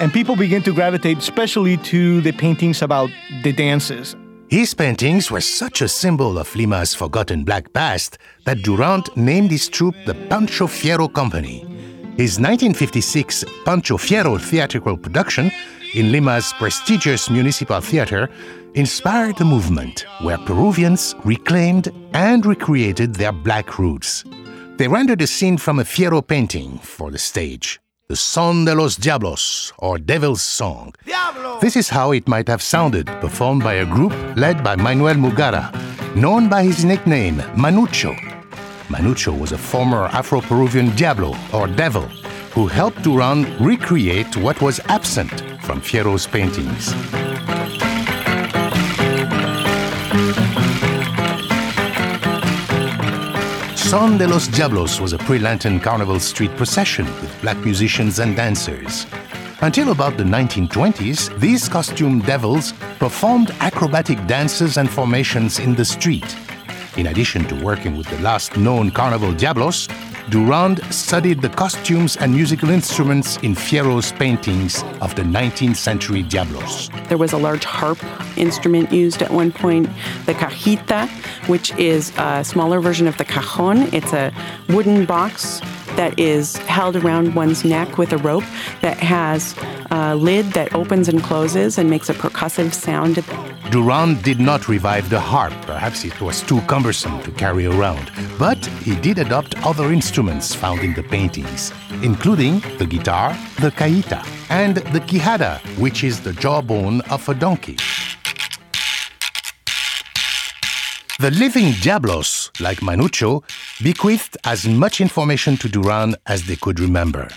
And 0.00 0.12
people 0.12 0.34
begin 0.34 0.64
to 0.64 0.74
gravitate 0.74 1.18
especially 1.18 1.76
to 1.92 2.20
the 2.22 2.32
paintings 2.32 2.82
about 2.82 3.10
the 3.44 3.52
dances. 3.52 4.16
His 4.52 4.74
paintings 4.74 5.30
were 5.30 5.40
such 5.40 5.80
a 5.80 5.88
symbol 5.88 6.38
of 6.38 6.54
Lima's 6.54 6.94
forgotten 6.94 7.42
black 7.42 7.72
past 7.72 8.18
that 8.44 8.60
Durand 8.62 9.08
named 9.16 9.50
his 9.50 9.66
troupe 9.66 9.94
the 10.04 10.12
Pancho 10.28 10.66
Fierro 10.66 11.10
Company. 11.10 11.60
His 12.18 12.38
1956 12.38 13.46
Pancho 13.64 13.96
Fierro 13.96 14.38
theatrical 14.38 14.98
production 14.98 15.50
in 15.94 16.12
Lima's 16.12 16.52
prestigious 16.58 17.30
municipal 17.30 17.80
theater 17.80 18.28
inspired 18.74 19.40
a 19.40 19.44
movement 19.46 20.04
where 20.20 20.36
Peruvians 20.36 21.14
reclaimed 21.24 21.88
and 22.12 22.44
recreated 22.44 23.14
their 23.14 23.32
black 23.32 23.78
roots. 23.78 24.22
They 24.76 24.86
rendered 24.86 25.22
a 25.22 25.26
scene 25.26 25.56
from 25.56 25.78
a 25.78 25.84
Fierro 25.84 26.20
painting 26.20 26.76
for 26.80 27.10
the 27.10 27.18
stage, 27.18 27.80
the 28.12 28.16
Son 28.16 28.66
de 28.66 28.74
los 28.74 28.96
Diablos, 28.96 29.72
or 29.78 29.96
Devil's 29.96 30.42
Song. 30.42 30.92
This 31.62 31.76
is 31.76 31.88
how 31.88 32.12
it 32.12 32.28
might 32.28 32.46
have 32.46 32.60
sounded, 32.60 33.06
performed 33.22 33.64
by 33.64 33.76
a 33.76 33.86
group 33.86 34.12
led 34.36 34.62
by 34.62 34.76
Manuel 34.76 35.14
Mugara, 35.14 35.72
known 36.14 36.46
by 36.46 36.62
his 36.62 36.84
nickname 36.84 37.36
Manucho. 37.56 38.14
Manucho 38.90 39.32
was 39.32 39.52
a 39.52 39.56
former 39.56 40.10
Afro 40.12 40.42
Peruvian 40.42 40.94
Diablo, 40.94 41.34
or 41.54 41.66
devil, 41.66 42.02
who 42.52 42.66
helped 42.66 43.00
Durand 43.02 43.46
recreate 43.58 44.36
what 44.36 44.60
was 44.60 44.78
absent 44.88 45.32
from 45.62 45.80
Fierro's 45.80 46.26
paintings. 46.26 46.92
Son 53.92 54.16
de 54.16 54.26
los 54.26 54.48
Diablos 54.48 55.02
was 55.02 55.12
a 55.12 55.18
pre 55.18 55.38
Lenten 55.38 55.78
carnival 55.78 56.18
street 56.18 56.50
procession 56.56 57.04
with 57.20 57.42
black 57.42 57.58
musicians 57.58 58.20
and 58.20 58.34
dancers. 58.34 59.06
Until 59.60 59.90
about 59.90 60.16
the 60.16 60.24
1920s, 60.24 61.38
these 61.38 61.68
costumed 61.68 62.24
devils 62.24 62.72
performed 62.98 63.50
acrobatic 63.60 64.16
dances 64.26 64.78
and 64.78 64.88
formations 64.88 65.58
in 65.58 65.74
the 65.74 65.84
street. 65.84 66.24
In 66.96 67.08
addition 67.08 67.44
to 67.48 67.54
working 67.62 67.94
with 67.98 68.08
the 68.08 68.18
last 68.22 68.56
known 68.56 68.90
carnival 68.90 69.30
Diablos, 69.34 69.88
Durand 70.30 70.82
studied 70.92 71.42
the 71.42 71.48
costumes 71.48 72.16
and 72.16 72.32
musical 72.32 72.70
instruments 72.70 73.36
in 73.38 73.54
Fierro's 73.54 74.12
paintings 74.12 74.82
of 75.00 75.14
the 75.14 75.22
19th 75.22 75.76
century 75.76 76.22
Diablos. 76.22 76.90
There 77.08 77.18
was 77.18 77.32
a 77.32 77.38
large 77.38 77.64
harp 77.64 77.98
instrument 78.36 78.92
used 78.92 79.22
at 79.22 79.30
one 79.30 79.52
point, 79.52 79.88
the 80.26 80.34
cajita, 80.34 81.08
which 81.48 81.72
is 81.76 82.12
a 82.18 82.44
smaller 82.44 82.80
version 82.80 83.06
of 83.06 83.16
the 83.16 83.24
cajon. 83.24 83.92
It's 83.92 84.12
a 84.12 84.32
wooden 84.68 85.04
box 85.06 85.60
that 85.96 86.18
is 86.18 86.56
held 86.58 86.96
around 86.96 87.34
one's 87.34 87.64
neck 87.64 87.98
with 87.98 88.12
a 88.12 88.18
rope 88.18 88.44
that 88.80 88.98
has 88.98 89.54
a 89.90 90.14
lid 90.16 90.46
that 90.52 90.74
opens 90.74 91.08
and 91.08 91.22
closes 91.22 91.78
and 91.78 91.90
makes 91.90 92.08
a 92.08 92.14
percussive 92.14 92.72
sound. 92.72 93.24
Durand 93.70 94.22
did 94.22 94.38
not 94.38 94.68
revive 94.68 95.08
the 95.08 95.20
harp, 95.20 95.54
perhaps 95.62 96.04
it 96.04 96.20
was 96.20 96.42
too 96.42 96.60
cumbersome 96.62 97.22
to 97.22 97.30
carry 97.32 97.66
around, 97.66 98.10
but 98.38 98.64
he 98.84 98.94
did 98.96 99.18
adopt 99.18 99.54
other 99.64 99.92
instruments 99.92 100.54
found 100.54 100.80
in 100.80 100.92
the 100.94 101.02
paintings, 101.02 101.72
including 102.02 102.60
the 102.78 102.86
guitar, 102.86 103.32
the 103.60 103.70
cajita, 103.70 104.26
and 104.50 104.76
the 104.76 105.00
quijada, 105.00 105.58
which 105.78 106.04
is 106.04 106.20
the 106.20 106.32
jawbone 106.34 107.00
of 107.10 107.26
a 107.28 107.34
donkey. 107.34 107.76
The 111.22 111.30
living 111.30 111.70
Diablos, 111.80 112.50
like 112.58 112.80
Manucho, 112.82 113.44
bequeathed 113.80 114.36
as 114.42 114.66
much 114.66 115.00
information 115.00 115.56
to 115.58 115.68
Durand 115.68 116.16
as 116.26 116.46
they 116.46 116.56
could 116.56 116.80
remember. 116.80 117.28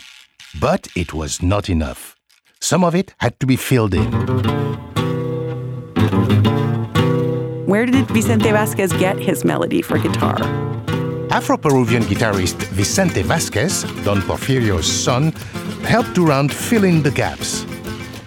But 0.59 0.87
it 0.95 1.13
was 1.13 1.43
not 1.43 1.69
enough. 1.69 2.15
Some 2.59 2.83
of 2.83 2.95
it 2.95 3.13
had 3.19 3.39
to 3.41 3.45
be 3.45 3.55
filled 3.55 3.93
in. 3.93 4.11
Where 7.67 7.85
did 7.85 8.07
Vicente 8.07 8.49
Vasquez 8.49 8.91
get 8.93 9.19
his 9.19 9.45
melody 9.45 9.83
for 9.83 9.99
guitar? 9.99 10.41
Afro 11.29 11.55
Peruvian 11.55 12.01
guitarist 12.05 12.57
Vicente 12.73 13.21
Vasquez, 13.21 13.83
Don 14.03 14.23
Porfirio's 14.23 14.87
son, 14.87 15.31
helped 15.83 16.15
Durand 16.15 16.51
fill 16.51 16.85
in 16.85 17.03
the 17.03 17.11
gaps. 17.11 17.67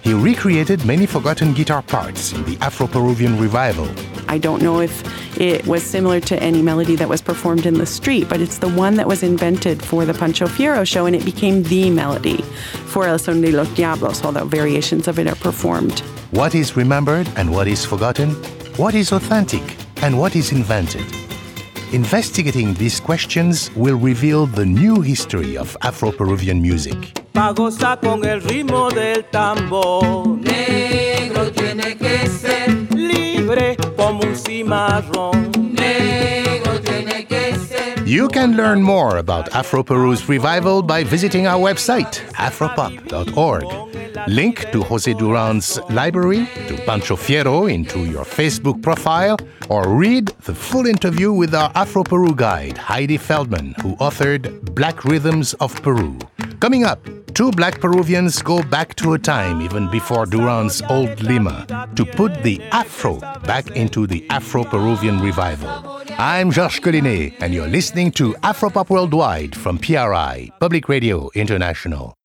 He 0.03 0.13
recreated 0.13 0.85
many 0.85 1.05
forgotten 1.05 1.53
guitar 1.53 1.81
parts 1.81 2.31
in 2.31 2.45
the 2.45 2.57
Afro 2.61 2.87
Peruvian 2.87 3.37
revival. 3.37 3.89
I 4.29 4.37
don't 4.37 4.61
know 4.61 4.79
if 4.79 5.03
it 5.39 5.65
was 5.65 5.81
similar 5.81 6.19
to 6.21 6.41
any 6.41 6.61
melody 6.61 6.95
that 6.97 7.09
was 7.09 7.19
performed 7.19 7.65
in 7.65 7.73
the 7.73 7.85
street, 7.87 8.29
but 8.29 8.39
it's 8.39 8.59
the 8.59 8.69
one 8.69 8.93
that 8.97 9.07
was 9.07 9.23
invented 9.23 9.83
for 9.83 10.05
the 10.05 10.13
Pancho 10.13 10.45
Fierro 10.45 10.85
show, 10.85 11.07
and 11.07 11.15
it 11.15 11.25
became 11.25 11.63
the 11.63 11.89
melody 11.89 12.43
for 12.85 13.07
El 13.07 13.17
Son 13.17 13.41
de 13.41 13.51
los 13.51 13.67
Diablos, 13.69 14.23
although 14.23 14.45
variations 14.45 15.07
of 15.07 15.17
it 15.17 15.27
are 15.27 15.35
performed. 15.35 16.01
What 16.29 16.53
is 16.53 16.77
remembered 16.77 17.27
and 17.37 17.51
what 17.51 17.67
is 17.67 17.83
forgotten? 17.83 18.35
What 18.77 18.93
is 18.93 19.11
authentic 19.11 19.63
and 20.03 20.19
what 20.19 20.35
is 20.35 20.51
invented? 20.51 21.05
Investigating 21.91 22.75
these 22.75 22.99
questions 22.99 23.71
will 23.75 23.97
reveal 23.97 24.45
the 24.45 24.63
new 24.63 25.01
history 25.01 25.57
of 25.57 25.75
Afro 25.81 26.11
Peruvian 26.11 26.61
music. 26.61 27.19
Pa' 27.33 27.51
gozar 27.53 27.99
con 27.99 28.23
el 28.25 28.41
ritmo 28.41 28.91
del 28.91 29.23
tambor. 29.31 30.37
Negro 30.37 31.51
tiene 31.51 31.97
que 31.97 32.27
ser, 32.27 32.58
You 38.05 38.27
can 38.27 38.55
learn 38.55 38.81
more 38.81 39.17
about 39.17 39.55
Afro 39.55 39.83
Peru's 39.83 40.27
revival 40.29 40.81
by 40.81 41.03
visiting 41.03 41.47
our 41.47 41.59
website, 41.59 42.19
afropop.org. 42.33 43.65
Link 44.27 44.71
to 44.71 44.81
Jose 44.83 45.13
Durand's 45.13 45.79
library, 45.89 46.47
to 46.67 46.77
Pancho 46.85 47.15
Fierro 47.15 47.71
into 47.71 48.05
your 48.05 48.25
Facebook 48.25 48.81
profile, 48.81 49.37
or 49.69 49.87
read 49.89 50.27
the 50.45 50.53
full 50.53 50.85
interview 50.85 51.31
with 51.31 51.55
our 51.55 51.71
Afro 51.75 52.03
Peru 52.03 52.35
guide, 52.35 52.77
Heidi 52.77 53.17
Feldman, 53.17 53.75
who 53.81 53.95
authored 53.97 54.75
Black 54.75 55.05
Rhythms 55.05 55.53
of 55.55 55.81
Peru. 55.81 56.17
Coming 56.59 56.83
up, 56.83 56.99
two 57.33 57.51
black 57.51 57.79
Peruvians 57.79 58.41
go 58.41 58.61
back 58.63 58.95
to 58.95 59.13
a 59.13 59.19
time 59.19 59.61
even 59.61 59.89
before 59.89 60.25
Durand's 60.25 60.81
Old 60.89 61.21
Lima 61.21 61.65
to 61.95 62.05
put 62.05 62.43
the 62.43 62.61
Afro 62.71 63.19
back 63.43 63.71
into 63.71 64.05
the 64.07 64.25
Afro 64.29 64.63
Peruvian 64.63 65.19
revival. 65.19 66.01
I'm 66.17 66.51
Georges 66.51 66.79
Collinet, 66.79 67.35
and 67.41 67.53
you're 67.53 67.67
listening 67.67 68.11
to 68.13 68.33
Afropop 68.43 68.89
Worldwide 68.89 69.55
from 69.55 69.77
PRI, 69.77 70.49
Public 70.59 70.89
Radio 70.89 71.29
International. 71.35 72.18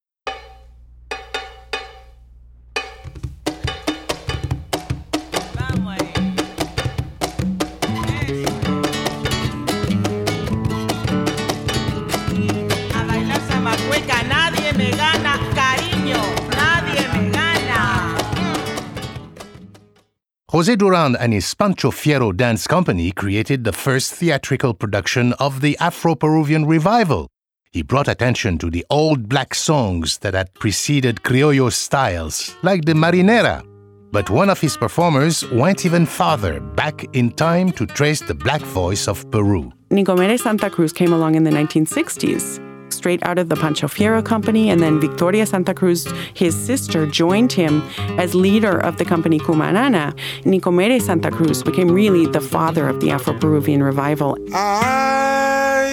Jose 20.54 20.76
Durand 20.76 21.16
and 21.18 21.32
his 21.32 21.52
Pancho 21.52 21.90
Fierro 21.90 22.32
Dance 22.32 22.68
Company 22.68 23.10
created 23.10 23.64
the 23.64 23.72
first 23.72 24.14
theatrical 24.14 24.72
production 24.72 25.32
of 25.40 25.60
the 25.60 25.76
Afro 25.78 26.14
Peruvian 26.14 26.64
revival. 26.64 27.26
He 27.72 27.82
brought 27.82 28.06
attention 28.06 28.58
to 28.58 28.70
the 28.70 28.86
old 28.88 29.28
black 29.28 29.52
songs 29.52 30.18
that 30.18 30.34
had 30.34 30.54
preceded 30.54 31.22
criollo 31.24 31.72
styles, 31.72 32.54
like 32.62 32.84
the 32.84 32.92
marinera. 32.92 33.66
But 34.12 34.30
one 34.30 34.48
of 34.48 34.60
his 34.60 34.76
performers 34.76 35.44
went 35.50 35.84
even 35.84 36.06
farther 36.06 36.60
back 36.60 37.04
in 37.16 37.32
time 37.32 37.72
to 37.72 37.84
trace 37.84 38.20
the 38.20 38.34
black 38.34 38.60
voice 38.60 39.08
of 39.08 39.28
Peru. 39.32 39.72
Nicomedes 39.90 40.42
Santa 40.42 40.70
Cruz 40.70 40.92
came 40.92 41.12
along 41.12 41.34
in 41.34 41.42
the 41.42 41.50
1960s, 41.50 42.60
straight 43.04 43.22
out 43.26 43.38
of 43.38 43.50
the 43.50 43.56
Pancho 43.56 43.86
Fierro 43.86 44.24
company, 44.24 44.70
and 44.70 44.80
then 44.80 44.98
Victoria 44.98 45.44
Santa 45.44 45.74
Cruz, 45.74 46.10
his 46.32 46.54
sister, 46.56 47.04
joined 47.04 47.52
him 47.52 47.82
as 48.16 48.34
leader 48.34 48.78
of 48.78 48.96
the 48.96 49.04
company 49.04 49.38
Cumanana. 49.38 50.14
Nicomedes 50.44 51.02
Santa 51.02 51.30
Cruz 51.30 51.62
became 51.62 51.90
really 51.90 52.24
the 52.24 52.40
father 52.40 52.88
of 52.88 53.00
the 53.02 53.10
Afro-Peruvian 53.10 53.82
revival. 53.82 54.38
Ay, 54.54 55.92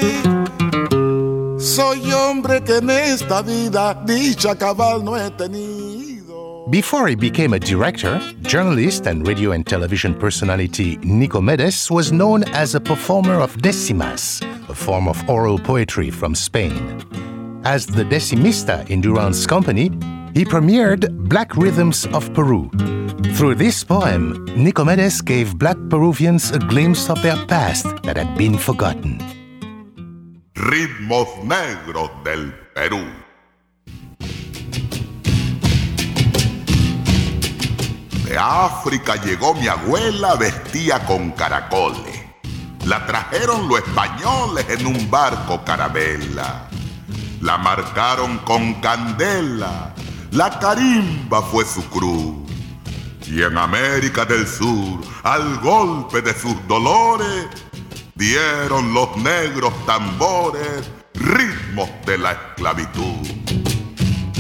soy 1.60 2.00
hombre 2.14 2.62
que 2.64 2.78
en 2.78 2.90
esta 2.90 3.42
vida 3.42 3.94
dicha 4.06 4.56
cabal 4.58 5.04
no 5.04 5.18
he 5.18 5.30
tenido. 5.32 6.11
Before 6.70 7.08
he 7.08 7.16
became 7.16 7.54
a 7.54 7.60
director, 7.60 8.22
journalist 8.44 9.08
and 9.08 9.28
radio 9.28 9.52
and 9.52 9.66
television 9.66 10.14
personality 10.14 10.98
Nicomedes 10.98 11.90
was 11.90 12.12
known 12.12 12.44
as 12.54 12.76
a 12.76 12.80
performer 12.80 13.42
of 13.42 13.58
decimas, 13.58 14.42
a 14.70 14.76
form 14.76 15.08
of 15.08 15.18
oral 15.28 15.58
poetry 15.58 16.12
from 16.12 16.36
Spain. 16.36 17.02
As 17.66 17.88
the 17.88 18.04
decimista 18.04 18.88
in 18.90 19.02
Durand's 19.02 19.48
company, 19.48 19.90
he 20.34 20.46
premiered 20.46 21.10
Black 21.28 21.58
Rhythms 21.58 22.06
of 22.14 22.32
Peru. 22.34 22.70
Through 23.36 23.56
this 23.56 23.84
poem, 23.84 24.46
Nicomedes 24.50 25.26
gave 25.26 25.58
black 25.58 25.78
Peruvians 25.90 26.52
a 26.52 26.60
glimpse 26.60 27.10
of 27.10 27.22
their 27.24 27.38
past 27.48 27.88
that 28.04 28.18
had 28.18 28.38
been 28.38 28.58
forgotten. 28.58 29.18
Ritmos 30.56 31.28
negros 31.44 32.12
del 32.24 32.54
Perú. 32.76 33.21
De 38.32 38.38
África 38.38 39.18
llegó 39.18 39.54
mi 39.54 39.68
abuela 39.68 40.36
vestía 40.36 41.06
con 41.06 41.32
caracoles. 41.32 42.18
La 42.86 43.06
trajeron 43.06 43.68
los 43.68 43.80
españoles 43.80 44.66
en 44.70 44.86
un 44.86 45.12
barco 45.12 45.66
carabela. 45.66 46.70
La 47.42 47.58
marcaron 47.58 48.38
con 48.38 48.76
candela. 48.76 49.94
La 50.32 50.50
carimba 50.60 51.42
fue 51.42 51.66
su 51.66 51.84
cruz. 51.90 52.50
Y 53.28 53.42
en 53.42 53.58
América 53.58 54.24
del 54.24 54.48
Sur, 54.48 55.02
al 55.24 55.60
golpe 55.60 56.22
de 56.22 56.34
sus 56.34 56.56
dolores, 56.70 57.48
dieron 58.16 58.94
los 58.94 59.14
negros 59.18 59.74
tambores 59.86 60.90
ritmos 61.16 61.90
de 62.06 62.18
la 62.18 62.32
esclavitud. 62.32 63.28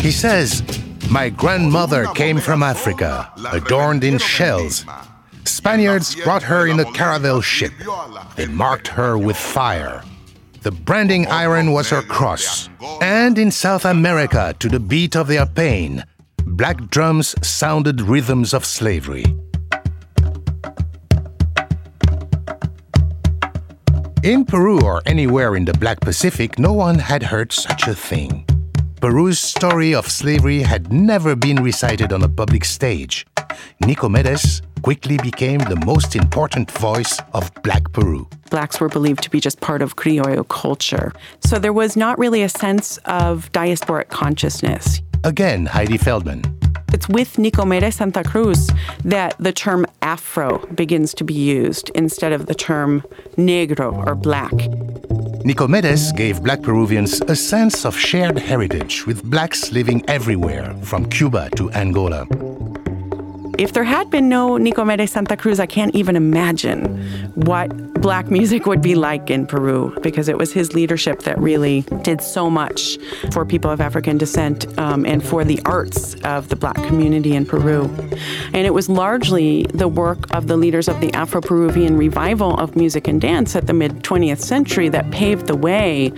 Says, 0.09 0.63
My 1.11 1.27
grandmother 1.27 2.05
came 2.15 2.39
from 2.39 2.63
Africa, 2.63 3.29
adorned 3.51 4.05
in 4.05 4.17
shells. 4.17 4.85
Spaniards 5.43 6.15
brought 6.15 6.41
her 6.43 6.67
in 6.67 6.79
a 6.79 6.85
caravel 6.93 7.41
ship. 7.41 7.73
They 8.37 8.47
marked 8.47 8.87
her 8.87 9.17
with 9.17 9.35
fire. 9.35 10.03
The 10.61 10.71
branding 10.71 11.27
iron 11.27 11.73
was 11.73 11.89
her 11.89 12.01
cross. 12.01 12.69
And 13.01 13.37
in 13.37 13.51
South 13.51 13.83
America, 13.83 14.55
to 14.59 14.69
the 14.69 14.79
beat 14.79 15.17
of 15.17 15.27
their 15.27 15.45
pain, 15.45 16.05
black 16.45 16.77
drums 16.89 17.35
sounded 17.45 17.99
rhythms 17.99 18.53
of 18.53 18.63
slavery. 18.63 19.25
In 24.23 24.45
Peru 24.45 24.79
or 24.81 25.01
anywhere 25.05 25.57
in 25.57 25.65
the 25.65 25.73
Black 25.73 25.99
Pacific, 25.99 26.57
no 26.57 26.71
one 26.71 26.99
had 26.99 27.23
heard 27.23 27.51
such 27.51 27.87
a 27.89 27.95
thing. 27.95 28.45
Peru's 29.01 29.39
story 29.39 29.95
of 29.95 30.07
slavery 30.07 30.61
had 30.61 30.93
never 30.93 31.35
been 31.35 31.63
recited 31.63 32.13
on 32.13 32.21
a 32.21 32.29
public 32.29 32.63
stage. 32.63 33.25
Nicomedes 33.81 34.61
quickly 34.83 35.17
became 35.17 35.57
the 35.57 35.81
most 35.87 36.15
important 36.15 36.69
voice 36.69 37.19
of 37.33 37.51
Black 37.63 37.91
Peru. 37.93 38.29
Blacks 38.51 38.79
were 38.79 38.89
believed 38.89 39.23
to 39.23 39.31
be 39.31 39.39
just 39.39 39.59
part 39.59 39.81
of 39.81 39.95
Criollo 39.95 40.47
culture. 40.47 41.11
So 41.43 41.57
there 41.57 41.73
was 41.73 41.97
not 41.97 42.19
really 42.19 42.43
a 42.43 42.49
sense 42.49 42.97
of 43.05 43.51
diasporic 43.53 44.09
consciousness. 44.09 45.01
Again, 45.23 45.65
Heidi 45.65 45.97
Feldman. 45.97 46.43
It's 46.93 47.09
with 47.09 47.37
Nicomedes 47.37 47.93
Santa 47.93 48.23
Cruz 48.23 48.69
that 49.03 49.35
the 49.39 49.51
term 49.51 49.87
Afro 50.03 50.59
begins 50.75 51.15
to 51.15 51.23
be 51.23 51.33
used 51.33 51.89
instead 51.95 52.33
of 52.33 52.45
the 52.45 52.53
term 52.53 53.01
negro 53.35 54.05
or 54.05 54.13
black. 54.13 54.53
Nicomedes 55.43 56.15
gave 56.15 56.43
black 56.43 56.61
Peruvians 56.61 57.19
a 57.21 57.35
sense 57.35 57.83
of 57.83 57.97
shared 57.97 58.37
heritage 58.37 59.07
with 59.07 59.23
blacks 59.23 59.71
living 59.71 60.03
everywhere, 60.07 60.75
from 60.83 61.09
Cuba 61.09 61.49
to 61.55 61.71
Angola. 61.71 62.27
If 63.61 63.73
there 63.73 63.83
had 63.83 64.09
been 64.09 64.27
no 64.27 64.53
Nicomedes 64.57 65.09
Santa 65.09 65.37
Cruz, 65.37 65.59
I 65.59 65.67
can't 65.67 65.93
even 65.93 66.15
imagine 66.15 66.97
what 67.35 67.69
black 68.01 68.31
music 68.31 68.65
would 68.65 68.81
be 68.81 68.95
like 68.95 69.29
in 69.29 69.45
Peru 69.45 69.95
because 70.01 70.27
it 70.27 70.39
was 70.39 70.51
his 70.51 70.73
leadership 70.73 71.19
that 71.19 71.37
really 71.37 71.81
did 72.01 72.21
so 72.21 72.49
much 72.49 72.97
for 73.31 73.45
people 73.45 73.69
of 73.69 73.79
African 73.79 74.17
descent 74.17 74.65
um, 74.79 75.05
and 75.05 75.23
for 75.23 75.43
the 75.43 75.59
arts 75.65 76.15
of 76.23 76.49
the 76.49 76.55
black 76.55 76.73
community 76.87 77.35
in 77.35 77.45
Peru. 77.45 77.83
And 78.45 78.65
it 78.65 78.73
was 78.73 78.89
largely 78.89 79.67
the 79.75 79.87
work 79.87 80.33
of 80.35 80.47
the 80.47 80.57
leaders 80.57 80.87
of 80.87 80.99
the 80.99 81.13
Afro 81.13 81.39
Peruvian 81.39 81.95
revival 81.95 82.59
of 82.59 82.75
music 82.75 83.07
and 83.07 83.21
dance 83.21 83.55
at 83.55 83.67
the 83.67 83.73
mid 83.73 84.01
20th 84.01 84.41
century 84.41 84.89
that 84.89 85.11
paved 85.11 85.45
the 85.45 85.55
way 85.55 86.11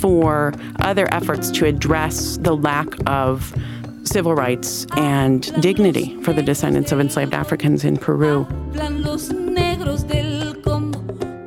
for 0.00 0.54
other 0.80 1.12
efforts 1.12 1.50
to 1.50 1.66
address 1.66 2.38
the 2.38 2.56
lack 2.56 2.88
of 3.06 3.54
civil 4.06 4.34
rights 4.34 4.86
and 4.96 5.52
dignity 5.60 6.20
for 6.22 6.32
the 6.32 6.42
descendants 6.42 6.92
of 6.92 7.00
enslaved 7.00 7.34
Africans 7.34 7.84
in 7.84 7.96
Peru. 7.96 8.46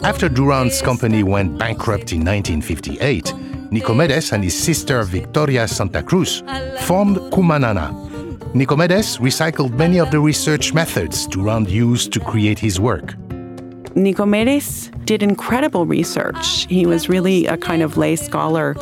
After 0.03 0.29
Durand's 0.29 0.81
company 0.81 1.23
went 1.23 1.57
bankrupt 1.57 2.13
in 2.13 2.25
1958, 2.25 3.25
Nicomedes 3.71 4.31
and 4.31 4.43
his 4.43 4.57
sister 4.57 5.03
Victoria 5.03 5.67
Santa 5.67 6.01
Cruz 6.01 6.41
formed 6.81 7.17
Cumanana. 7.31 7.93
Nicomedes 8.53 9.19
recycled 9.19 9.73
many 9.77 9.99
of 9.99 10.09
the 10.09 10.19
research 10.19 10.73
methods 10.73 11.27
Durand 11.27 11.69
used 11.69 12.11
to 12.13 12.19
create 12.19 12.57
his 12.57 12.79
work. 12.79 13.13
Nicomedes 13.95 14.89
did 15.05 15.23
incredible 15.23 15.85
research. 15.85 16.67
He 16.67 16.85
was 16.85 17.09
really 17.09 17.47
a 17.47 17.57
kind 17.57 17.81
of 17.81 17.97
lay 17.97 18.15
scholar. 18.15 18.75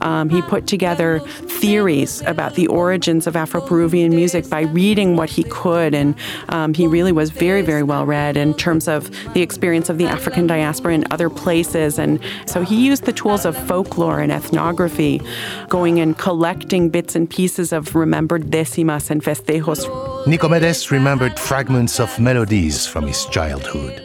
Um, 0.00 0.30
he 0.30 0.40
put 0.42 0.66
together 0.66 1.20
theories 1.20 2.22
about 2.22 2.54
the 2.54 2.66
origins 2.68 3.26
of 3.26 3.36
Afro 3.36 3.60
Peruvian 3.60 4.14
music 4.14 4.48
by 4.48 4.62
reading 4.62 5.16
what 5.16 5.28
he 5.28 5.44
could, 5.44 5.94
and 5.94 6.14
um, 6.48 6.74
he 6.74 6.86
really 6.86 7.12
was 7.12 7.30
very, 7.30 7.62
very 7.62 7.82
well 7.82 8.06
read 8.06 8.36
in 8.36 8.54
terms 8.54 8.88
of 8.88 9.10
the 9.34 9.42
experience 9.42 9.88
of 9.88 9.98
the 9.98 10.06
African 10.06 10.46
diaspora 10.46 10.94
in 10.94 11.04
other 11.10 11.28
places. 11.28 11.98
And 11.98 12.20
so 12.46 12.62
he 12.62 12.86
used 12.86 13.04
the 13.04 13.12
tools 13.12 13.44
of 13.44 13.56
folklore 13.66 14.20
and 14.20 14.32
ethnography, 14.32 15.20
going 15.68 16.00
and 16.00 16.16
collecting 16.16 16.88
bits 16.88 17.14
and 17.14 17.28
pieces 17.28 17.72
of 17.72 17.94
remembered 17.94 18.44
décimas 18.44 19.10
and 19.10 19.22
festejos. 19.22 19.84
Nicomedes 20.26 20.90
remembered 20.90 21.38
fragments 21.38 22.00
of 22.00 22.18
melodies 22.18 22.86
from 22.86 23.06
his 23.06 23.26
childhood. 23.26 24.03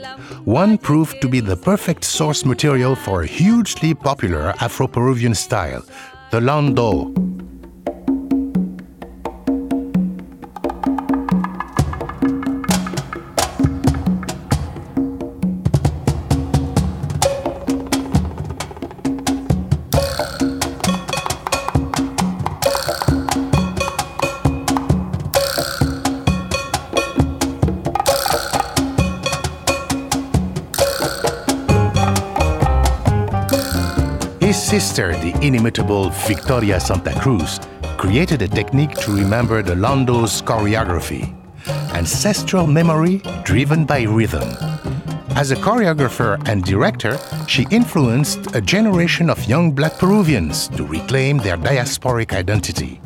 One 0.49 0.79
proved 0.79 1.21
to 1.21 1.29
be 1.29 1.41
the 1.41 1.55
perfect 1.55 2.03
source 2.03 2.43
material 2.43 2.95
for 2.95 3.21
a 3.21 3.27
hugely 3.27 3.93
popular 3.93 4.55
Afro 4.59 4.88
Peruvian 4.88 5.35
style, 5.35 5.85
the 6.31 6.41
Lando. 6.41 7.13
Inimitable 35.41 36.10
Victoria 36.28 36.80
Santa 36.80 37.17
Cruz, 37.19 37.60
created 37.97 38.41
a 38.41 38.47
technique 38.47 38.91
to 38.95 39.12
remember 39.12 39.62
the 39.62 39.75
Lando's 39.75 40.41
choreography 40.41 41.34
ancestral 41.93 42.67
memory 42.67 43.17
driven 43.43 43.86
by 43.86 44.04
rhythm. 44.04 44.49
As 45.36 45.52
a 45.52 45.56
choreographer 45.56 46.41
and 46.47 46.63
director, 46.63 47.17
she 47.47 47.65
influenced 47.71 48.56
a 48.56 48.62
generation 48.62 49.30
of 49.30 49.43
young 49.45 49.71
black 49.71 49.93
Peruvians 49.93 50.67
to 50.69 50.86
reclaim 50.86 51.38
their 51.38 51.58
diasporic 51.58 52.34
identity. 52.34 53.02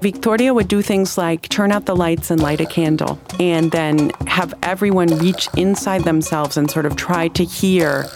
Victoria 0.00 0.52
would 0.52 0.68
do 0.68 0.82
things 0.82 1.16
like 1.16 1.48
turn 1.48 1.72
out 1.72 1.86
the 1.86 1.96
lights 1.96 2.30
and 2.30 2.42
light 2.42 2.60
a 2.60 2.66
candle, 2.66 3.18
and 3.40 3.70
then 3.72 4.10
have 4.26 4.52
everyone 4.62 5.08
reach 5.18 5.48
inside 5.56 6.04
themselves 6.04 6.56
and 6.56 6.70
sort 6.70 6.86
of 6.86 6.96
try 6.96 7.28
to 7.28 7.44
hear 7.44 8.06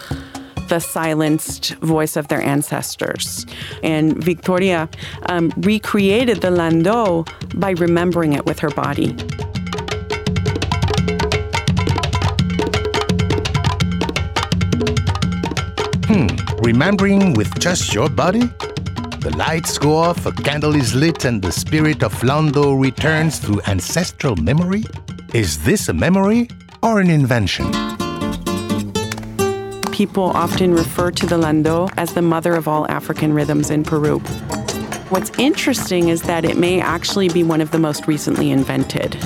the 0.68 0.80
silenced 0.80 1.74
voice 1.76 2.16
of 2.16 2.28
their 2.28 2.40
ancestors. 2.40 3.46
And 3.82 4.22
Victoria 4.22 4.88
um, 5.26 5.52
recreated 5.56 6.40
the 6.40 6.50
Lando 6.50 7.24
by 7.54 7.70
remembering 7.70 8.34
it 8.34 8.46
with 8.46 8.58
her 8.60 8.70
body. 8.70 9.16
Hmm, 16.08 16.28
remembering 16.62 17.34
with 17.34 17.58
just 17.58 17.92
your 17.92 18.08
body? 18.08 18.50
The 19.20 19.34
lights 19.36 19.78
go 19.78 19.96
off, 19.96 20.24
a 20.26 20.32
candle 20.32 20.74
is 20.74 20.94
lit, 20.94 21.24
and 21.24 21.42
the 21.42 21.52
spirit 21.52 22.02
of 22.02 22.22
Lando 22.22 22.72
returns 22.72 23.38
through 23.40 23.60
ancestral 23.66 24.36
memory? 24.36 24.84
Is 25.34 25.64
this 25.64 25.88
a 25.88 25.92
memory 25.92 26.48
or 26.82 27.00
an 27.00 27.10
invention? 27.10 27.97
People 29.98 30.30
often 30.30 30.74
refer 30.74 31.10
to 31.10 31.26
the 31.26 31.36
Lando 31.36 31.88
as 31.96 32.14
the 32.14 32.22
mother 32.22 32.54
of 32.54 32.68
all 32.68 32.86
African 32.88 33.32
rhythms 33.32 33.68
in 33.68 33.82
Peru. 33.82 34.20
What's 35.10 35.36
interesting 35.40 36.08
is 36.08 36.22
that 36.22 36.44
it 36.44 36.56
may 36.56 36.80
actually 36.80 37.28
be 37.28 37.42
one 37.42 37.60
of 37.60 37.72
the 37.72 37.80
most 37.80 38.06
recently 38.06 38.52
invented. 38.52 39.16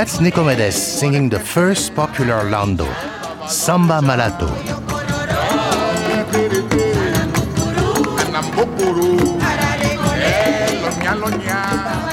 Nicomedes 0.00 0.72
singing 0.72 1.28
the 1.28 1.38
first 1.38 1.94
popular 1.94 2.48
lando, 2.48 2.86
Samba 3.46 4.00
Malato. 4.00 4.48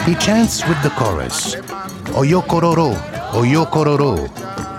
He 0.06 0.16
chants 0.16 0.68
with 0.68 0.84
the 0.84 0.90
chorus, 0.98 1.56
Oyo 2.12 2.42
kororo, 2.44 2.94
Oyo 3.32 3.66
kororo. 3.66 4.28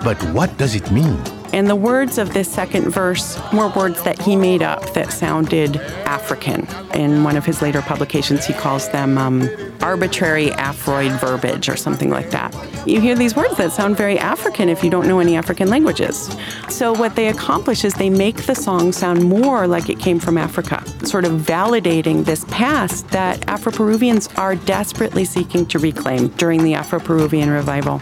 But 0.05 0.23
what 0.35 0.55
does 0.59 0.75
it 0.75 0.93
mean? 0.93 1.17
And 1.53 1.69
the 1.69 1.77
words 1.77 2.19
of 2.19 2.35
this 2.35 2.51
second 2.51 2.91
verse 2.91 3.39
were 3.53 3.69
words 3.69 4.03
that 4.03 4.21
he 4.21 4.37
made 4.37 4.63
up 4.63 4.93
that 4.95 5.13
sounded 5.13 5.77
African. 6.07 6.67
In 6.95 7.25
one 7.25 7.37
of 7.37 7.45
his 7.45 7.63
later 7.63 7.83
publications, 7.83 8.47
he 8.47 8.53
calls 8.53 8.89
them 8.91 9.19
um, 9.19 9.49
arbitrary 9.81 10.49
Afroid 10.51 11.19
verbiage 11.21 11.69
or 11.69 11.77
something 11.77 12.11
like 12.11 12.31
that. 12.31 12.55
You 12.87 13.01
hear 13.01 13.15
these 13.15 13.35
words 13.35 13.57
that 13.57 13.73
sound 13.73 13.97
very 13.97 14.19
African 14.19 14.69
if 14.69 14.83
you 14.83 14.91
don't 14.91 15.07
know 15.07 15.21
any 15.21 15.37
African 15.37 15.69
languages. 15.69 16.35
So, 16.69 16.93
what 16.93 17.15
they 17.17 17.29
accomplish 17.29 17.85
is 17.85 17.95
they 17.95 18.11
make 18.11 18.47
the 18.47 18.55
song 18.55 18.93
sound 18.93 19.25
more 19.25 19.67
like 19.67 19.89
it 19.89 19.99
came 19.99 20.19
from 20.19 20.39
Africa, 20.39 20.83
sort 21.05 21.25
of 21.25 21.33
validating 21.41 22.25
this 22.25 22.45
past 22.49 23.09
that 23.09 23.49
Afro 23.49 23.73
Peruvians 23.73 24.29
are 24.37 24.55
desperately 24.55 25.25
seeking 25.25 25.67
to 25.67 25.79
reclaim 25.79 26.29
during 26.29 26.63
the 26.63 26.75
Afro 26.75 26.99
Peruvian 26.99 27.51
revival. 27.51 28.01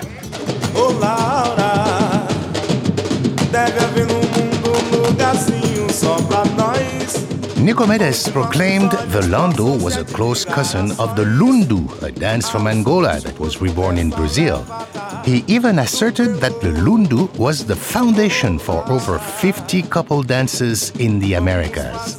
Ô 0.74 1.75
Nicomedes 7.66 8.30
proclaimed 8.32 8.92
the 9.10 9.26
Lando 9.28 9.76
was 9.82 9.96
a 9.96 10.04
close 10.04 10.44
cousin 10.44 10.92
of 11.00 11.16
the 11.16 11.24
Lundu, 11.24 11.90
a 12.02 12.12
dance 12.12 12.48
from 12.48 12.68
Angola 12.68 13.18
that 13.18 13.38
was 13.40 13.60
reborn 13.60 13.98
in 13.98 14.10
Brazil. 14.10 14.64
He 15.24 15.42
even 15.48 15.80
asserted 15.80 16.36
that 16.36 16.60
the 16.60 16.68
Lundu 16.68 17.28
was 17.36 17.66
the 17.66 17.74
foundation 17.74 18.58
for 18.58 18.88
over 18.88 19.18
50 19.18 19.82
couple 19.82 20.22
dances 20.22 20.90
in 21.00 21.18
the 21.18 21.34
Americas. 21.34 22.16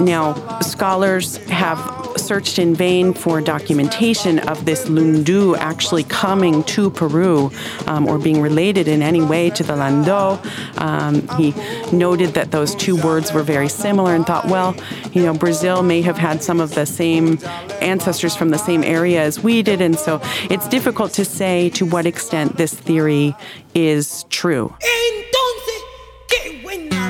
Now, 0.00 0.34
scholars 0.60 1.36
have 1.46 2.01
searched 2.16 2.58
in 2.58 2.74
vain 2.74 3.12
for 3.12 3.40
documentation 3.40 4.38
of 4.40 4.64
this 4.64 4.86
Lundu 4.86 5.56
actually 5.56 6.04
coming 6.04 6.62
to 6.64 6.90
Peru 6.90 7.50
um, 7.86 8.06
or 8.06 8.18
being 8.18 8.40
related 8.40 8.88
in 8.88 9.02
any 9.02 9.22
way 9.22 9.50
to 9.50 9.62
the 9.62 9.76
Lando. 9.76 10.40
Um, 10.78 11.26
he 11.36 11.54
noted 11.92 12.34
that 12.34 12.50
those 12.50 12.74
two 12.74 13.00
words 13.02 13.32
were 13.32 13.42
very 13.42 13.68
similar 13.68 14.14
and 14.14 14.26
thought, 14.26 14.46
well, 14.46 14.74
you 15.12 15.22
know, 15.22 15.34
Brazil 15.34 15.82
may 15.82 16.02
have 16.02 16.18
had 16.18 16.42
some 16.42 16.60
of 16.60 16.74
the 16.74 16.86
same 16.86 17.38
ancestors 17.80 18.36
from 18.36 18.50
the 18.50 18.58
same 18.58 18.82
area 18.84 19.22
as 19.22 19.42
we 19.42 19.62
did, 19.62 19.80
and 19.80 19.98
so 19.98 20.20
it's 20.50 20.68
difficult 20.68 21.12
to 21.14 21.24
say 21.24 21.70
to 21.70 21.86
what 21.86 22.06
extent 22.06 22.56
this 22.56 22.74
theory 22.74 23.34
is 23.74 24.24
true. 24.30 24.74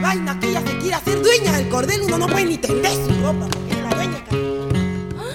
Vaina 0.03 0.39
que 0.41 0.51
ella 0.51 0.61
se 1.05 1.13
ser 1.13 1.23
dueña 1.23 1.53
del 1.53 1.69
cordel. 1.69 2.03
Uno 2.03 2.19
no 2.19 2.27
puede 2.27 2.45
ni 2.45 2.59
tender 2.59 2.93
su 2.93 3.15
ropa 3.23 3.47
porque 3.49 3.73
es 3.73 3.83
la 3.83 3.91
dueña. 3.95 4.42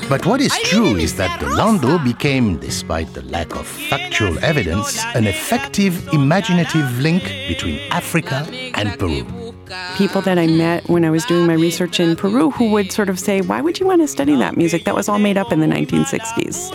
But 0.10 0.26
what 0.26 0.40
is 0.40 0.58
true 0.64 0.96
is 0.96 1.16
that 1.18 1.40
the 1.42 1.48
Lando 1.50 1.98
became, 2.00 2.58
despite 2.58 3.14
the 3.14 3.24
lack 3.24 3.54
of 3.56 3.68
factual 3.68 4.40
evidence, 4.40 5.04
an 5.16 5.28
effective 5.28 6.08
imaginative 6.14 7.00
link 7.00 7.24
between 7.50 7.80
Africa 7.92 8.48
and 8.76 8.98
Peru. 8.98 9.26
people 9.98 10.22
that 10.22 10.40
I 10.40 10.48
met 10.48 10.88
when 10.88 11.04
I 11.04 11.10
was 11.10 11.26
doing 11.26 11.46
my 11.46 11.56
research 11.56 12.00
in 12.00 12.16
Peru 12.16 12.52
who 12.52 12.72
would 12.72 12.92
sort 12.94 13.10
of 13.10 13.20
say, 13.20 13.42
Why 13.42 13.60
would 13.60 13.82
you 13.82 13.86
want 13.86 14.02
to 14.02 14.08
study 14.08 14.36
that 14.38 14.56
music? 14.56 14.86
That 14.86 14.96
was 14.96 15.10
all 15.10 15.20
made 15.20 15.38
up 15.38 15.52
in 15.52 15.60
the 15.60 15.68
1960s. 15.68 16.74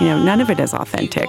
You 0.00 0.06
know, 0.08 0.22
none 0.22 0.42
of 0.42 0.50
it 0.50 0.60
is 0.60 0.74
authentic. 0.74 1.28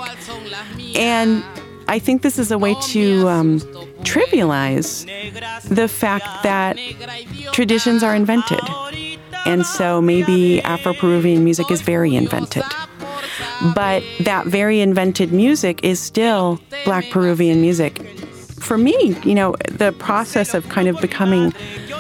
And 0.96 1.42
I 1.88 2.00
think 2.00 2.22
this 2.22 2.38
is 2.38 2.52
a 2.52 2.58
way 2.58 2.76
to 2.92 3.30
um, 3.30 3.60
trivialize 4.04 5.06
the 5.70 5.88
fact 5.88 6.44
that 6.44 6.78
traditions 7.54 8.04
are 8.04 8.16
invented. 8.16 8.60
And 9.46 9.66
so 9.66 10.02
maybe 10.02 10.62
Afro 10.64 10.94
Peruvian 10.94 11.44
music 11.44 11.70
is 11.72 11.82
very 11.82 12.16
invented. 12.16 12.64
But 13.74 14.04
that 14.22 14.48
very 14.48 14.82
invented 14.82 15.32
music 15.32 15.84
is 15.84 16.00
still 16.00 16.60
Black 16.84 17.10
Peruvian 17.10 17.62
music 17.62 18.02
for 18.66 18.78
me, 18.78 19.16
you 19.24 19.36
know, 19.36 19.56
the 19.70 19.94
process 19.94 20.54
of 20.54 20.68
kind 20.70 20.88
of 20.88 21.00
becoming 21.00 21.54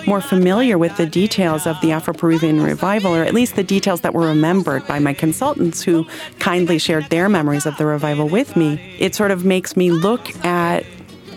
more 0.07 0.21
familiar 0.21 0.77
with 0.77 0.95
the 0.97 1.05
details 1.05 1.65
of 1.65 1.79
the 1.81 1.91
Afro 1.91 2.13
Peruvian 2.13 2.61
revival, 2.61 3.15
or 3.15 3.23
at 3.23 3.33
least 3.33 3.55
the 3.55 3.63
details 3.63 4.01
that 4.01 4.13
were 4.13 4.27
remembered 4.27 4.85
by 4.87 4.99
my 4.99 5.13
consultants 5.13 5.81
who 5.81 6.05
kindly 6.39 6.77
shared 6.77 7.05
their 7.09 7.29
memories 7.29 7.65
of 7.65 7.77
the 7.77 7.85
revival 7.85 8.27
with 8.27 8.55
me, 8.55 8.79
it 8.99 9.15
sort 9.15 9.31
of 9.31 9.45
makes 9.45 9.77
me 9.77 9.91
look 9.91 10.35
at 10.43 10.85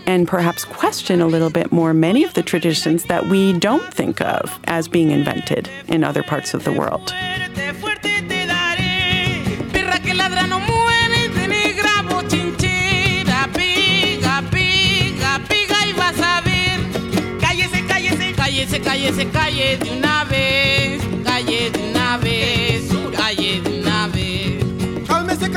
and 0.09 0.27
perhaps 0.27 0.65
question 0.65 1.21
a 1.21 1.27
little 1.27 1.51
bit 1.51 1.71
more 1.71 1.93
many 1.93 2.23
of 2.23 2.33
the 2.33 2.41
traditions 2.41 3.03
that 3.03 3.27
we 3.27 3.53
don't 3.59 3.93
think 3.93 4.19
of 4.21 4.59
as 4.63 4.87
being 4.87 5.11
invented 5.11 5.69
in 5.87 6.03
other 6.03 6.23
parts 6.23 6.55
of 6.55 6.63
the 6.63 6.73
world. 6.73 7.13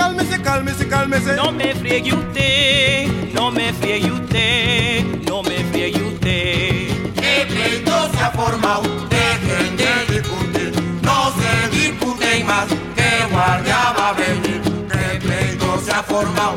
Cálmese, 0.02 0.42
cálmese, 0.42 0.88
cálmese. 0.88 1.36
No 1.36 1.52
me 1.52 1.74
friegue 1.76 2.12
usted, 2.12 3.06
no 3.32 3.52
me 3.52 3.72
friegue 3.72 4.10
usted, 4.10 5.04
no 5.28 5.44
me 5.44 5.58
friegue 5.70 6.02
usted. 6.02 6.88
Que 7.14 7.46
pleito 7.48 8.10
se 8.10 8.18
ha 8.18 8.30
formado, 8.32 8.82
dejen 9.08 9.76
de 9.76 10.12
discutir, 10.12 10.72
no 11.02 11.32
se 11.38 11.68
disputen 11.76 12.44
más, 12.46 12.66
que 12.96 13.32
guardia 13.32 13.94
va 13.96 14.08
a 14.08 14.12
venir. 14.14 14.60
Que 14.90 15.20
pleito 15.20 15.80
se 15.84 15.92
ha 15.92 16.02
formado, 16.02 16.56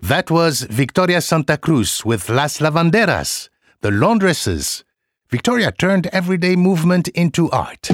That 0.00 0.30
was 0.30 0.66
Victoria 0.68 1.20
Santa 1.20 1.58
Cruz 1.58 2.02
with 2.04 2.28
Las 2.30 2.60
Lavanderas, 2.60 3.50
the 3.82 3.90
laundresses. 3.90 4.84
Victoria 5.32 5.72
turned 5.72 6.08
everyday 6.08 6.54
movement 6.54 7.08
into 7.08 7.50
art. 7.52 7.88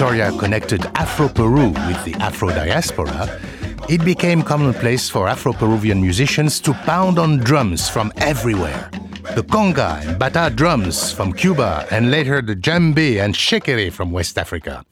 Victoria 0.00 0.32
connected 0.38 0.80
Afro 0.94 1.28
Peru 1.28 1.68
with 1.86 2.02
the 2.06 2.14
Afro 2.20 2.48
diaspora, 2.48 3.38
it 3.86 4.02
became 4.02 4.40
commonplace 4.40 5.10
for 5.10 5.28
Afro 5.28 5.52
Peruvian 5.52 6.00
musicians 6.00 6.58
to 6.60 6.72
pound 6.88 7.18
on 7.18 7.36
drums 7.36 7.86
from 7.86 8.10
everywhere. 8.16 8.88
The 9.34 9.42
conga 9.42 10.00
and 10.00 10.18
bata 10.18 10.50
drums 10.56 11.12
from 11.12 11.34
Cuba, 11.34 11.86
and 11.90 12.10
later 12.10 12.40
the 12.40 12.56
djembe 12.56 13.22
and 13.22 13.34
shekere 13.34 13.92
from 13.92 14.10
West 14.10 14.38
Africa. 14.38 14.86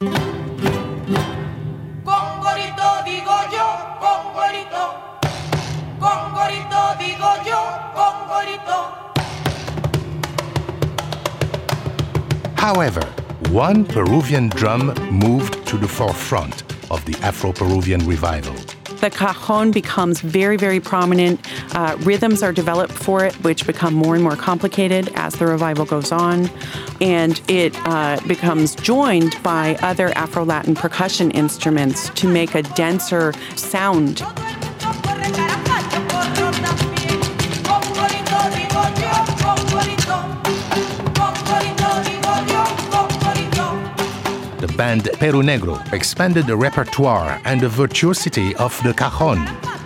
Congorito 2.05 3.01
digo 3.09 3.39
yo, 3.49 3.65
congorito. 4.05 4.93
Congorito 5.99 6.83
digo 7.01 7.33
yo, 7.49 7.63
congorito. 7.97 8.77
However, 12.59 13.09
one 13.51 13.83
Peruvian 13.83 14.51
drum 14.51 14.93
moved 15.11 15.67
to 15.67 15.77
the 15.77 15.89
forefront 15.89 16.63
of 16.91 17.05
the 17.05 17.17
Afro 17.23 17.53
Peruvian 17.53 18.07
revival. 18.07 18.55
The 19.01 19.11
cajon 19.11 19.71
becomes 19.71 20.21
very, 20.21 20.57
very 20.57 20.81
prominent. 20.81 21.41
Uh, 21.75 21.97
rhythms 22.01 22.43
are 22.43 22.53
developed 22.53 22.93
for 22.93 23.25
it, 23.25 23.35
which 23.45 23.65
become 23.65 23.95
more 23.95 24.15
and 24.15 24.25
more 24.25 24.35
complicated 24.35 25.11
as 25.15 25.35
the 25.35 25.47
revival 25.47 25.85
goes 25.85 26.11
on. 26.11 26.51
And 27.01 27.41
it 27.49 27.77
uh, 27.87 28.19
becomes 28.27 28.75
joined 28.75 29.41
by 29.45 29.77
other 29.83 30.09
Afro 30.17 30.45
Latin 30.45 30.75
percussion 30.75 31.31
instruments 31.31 32.09
to 32.11 32.27
make 32.27 32.57
a 32.57 32.63
denser 32.63 33.33
sound. 33.55 34.23
Band 44.79 45.11
Peru 45.19 45.43
Negro 45.43 45.77
expanded 45.93 46.47
the 46.47 46.57
repertoire 46.57 47.41
and 47.45 47.61
the 47.61 47.69
virtuosity 47.69 48.55
of 48.57 48.81
the 48.85 48.95
cajon. 48.95 49.78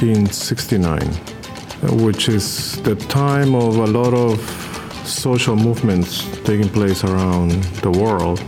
1969, 0.00 1.00
which 2.04 2.28
is 2.28 2.80
the 2.82 2.94
time 2.94 3.54
of 3.56 3.78
a 3.78 3.86
lot 3.86 4.14
of 4.14 4.38
social 5.04 5.56
movements 5.56 6.24
taking 6.44 6.68
place 6.68 7.02
around 7.02 7.50
the 7.82 7.90
world. 7.90 8.38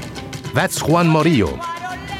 That's 0.55 0.81
Juan 0.83 1.09
Morillo. 1.09 1.59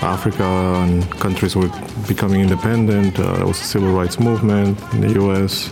Africa 0.03 0.43
and 0.43 1.09
countries 1.21 1.55
were 1.55 1.71
becoming 2.09 2.41
independent. 2.41 3.21
Uh, 3.21 3.37
there 3.37 3.47
was 3.47 3.61
a 3.61 3.65
civil 3.65 3.93
rights 3.93 4.19
movement 4.19 4.77
in 4.95 5.03
the 5.03 5.13
U.S. 5.13 5.71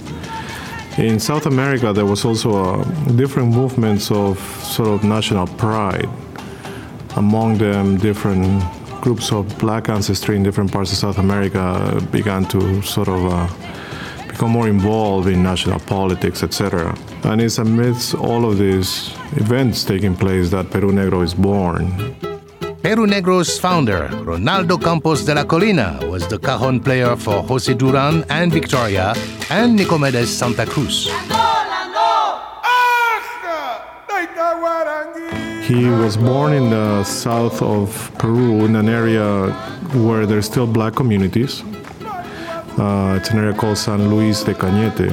In 0.96 1.18
South 1.18 1.46
America, 1.46 1.92
there 1.92 2.06
was 2.06 2.24
also 2.24 2.50
uh, 2.52 2.84
different 3.16 3.52
movements 3.52 4.12
of 4.12 4.38
sort 4.62 4.88
of 4.88 5.02
national 5.02 5.48
pride. 5.48 6.08
Among 7.16 7.58
them, 7.58 7.96
different 7.96 8.62
groups 9.00 9.32
of 9.32 9.58
black 9.58 9.88
ancestry 9.88 10.36
in 10.36 10.42
different 10.42 10.72
parts 10.72 10.92
of 10.92 10.98
South 10.98 11.18
America 11.18 12.00
began 12.10 12.44
to 12.46 12.82
sort 12.82 13.08
of 13.08 13.26
uh, 13.26 13.48
become 14.28 14.50
more 14.50 14.68
involved 14.68 15.28
in 15.28 15.42
national 15.42 15.80
politics, 15.80 16.42
etc. 16.42 16.96
And 17.24 17.40
it's 17.40 17.58
amidst 17.58 18.14
all 18.14 18.44
of 18.44 18.58
these 18.58 19.10
events 19.36 19.84
taking 19.84 20.14
place 20.14 20.50
that 20.50 20.70
Peru 20.70 20.92
Negro 20.92 21.22
is 21.22 21.34
born. 21.34 21.86
Peru 22.82 23.06
Negro's 23.06 23.58
founder, 23.58 24.08
Ronaldo 24.24 24.80
Campos 24.80 25.24
de 25.24 25.34
la 25.34 25.44
Colina, 25.44 25.98
was 26.08 26.26
the 26.28 26.38
cajon 26.38 26.80
player 26.80 27.16
for 27.16 27.42
Jose 27.42 27.74
Durand 27.74 28.24
and 28.30 28.52
Victoria 28.52 29.14
and 29.50 29.78
Nicomedes 29.78 30.28
Santa 30.28 30.64
Cruz. 30.64 31.10
He 35.68 35.84
was 35.84 36.16
born 36.16 36.54
in 36.54 36.70
the 36.70 37.04
south 37.04 37.60
of 37.60 38.10
Peru 38.18 38.64
in 38.64 38.74
an 38.74 38.88
area 38.88 39.52
where 39.92 40.24
there's 40.24 40.46
still 40.46 40.66
black 40.66 40.94
communities. 40.94 41.62
Uh, 42.78 43.18
it's 43.20 43.28
an 43.28 43.38
area 43.38 43.52
called 43.52 43.76
San 43.76 44.08
Luis 44.08 44.42
de 44.42 44.54
Cañete. 44.54 45.10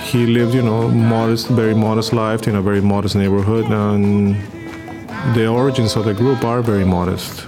He 0.00 0.26
lived, 0.26 0.52
you 0.52 0.60
know, 0.60 0.88
modest, 0.88 1.48
very 1.48 1.74
modest 1.74 2.12
life 2.12 2.46
in 2.46 2.56
a 2.56 2.60
very 2.60 2.82
modest 2.82 3.16
neighborhood, 3.16 3.64
and 3.70 4.36
the 5.34 5.46
origins 5.46 5.96
of 5.96 6.04
the 6.04 6.12
group 6.12 6.44
are 6.44 6.60
very 6.60 6.84
modest. 6.84 7.46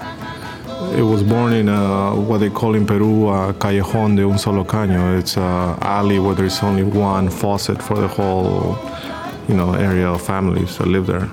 It 0.96 1.02
was 1.02 1.22
born 1.22 1.52
in 1.52 1.68
a, 1.68 2.18
what 2.18 2.38
they 2.38 2.48
call 2.48 2.76
in 2.76 2.86
Peru 2.86 3.28
a 3.28 3.52
callejón 3.52 4.16
de 4.16 4.26
un 4.26 4.38
solo 4.38 4.64
caño. 4.64 5.18
It's 5.18 5.36
a 5.36 5.76
alley 5.82 6.18
where 6.18 6.34
there's 6.34 6.62
only 6.62 6.82
one 6.82 7.28
faucet 7.28 7.82
for 7.82 7.96
the 7.96 8.08
whole, 8.08 8.78
you 9.48 9.54
know, 9.54 9.74
area 9.74 10.08
of 10.08 10.22
families 10.22 10.78
that 10.78 10.88
live 10.88 11.06
there. 11.06 11.28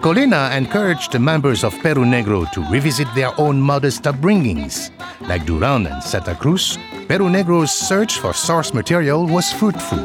Colina 0.00 0.56
encouraged 0.56 1.12
the 1.12 1.18
members 1.18 1.62
of 1.62 1.78
Peru 1.80 2.04
Negro 2.06 2.50
to 2.52 2.62
revisit 2.70 3.06
their 3.14 3.38
own 3.38 3.60
modest 3.60 4.04
upbringings. 4.04 4.90
Like 5.28 5.44
Durand 5.44 5.88
and 5.88 6.02
Santa 6.02 6.34
Cruz, 6.34 6.78
Peru 7.06 7.28
Negro's 7.28 7.70
search 7.70 8.18
for 8.18 8.32
source 8.32 8.72
material 8.72 9.26
was 9.26 9.52
fruitful. 9.52 9.98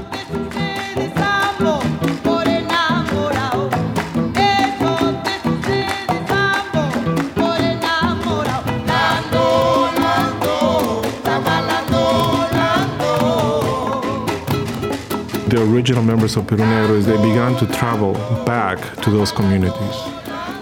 The 15.55 15.63
original 15.71 16.03
members 16.03 16.35
of 16.35 16.45
Peru 16.47 16.65
Negro 16.65 16.97
is 16.97 17.05
they 17.05 17.15
began 17.17 17.55
to 17.55 17.65
travel 17.67 18.13
back 18.45 18.77
to 19.01 19.09
those 19.09 19.31
communities. 19.31 19.95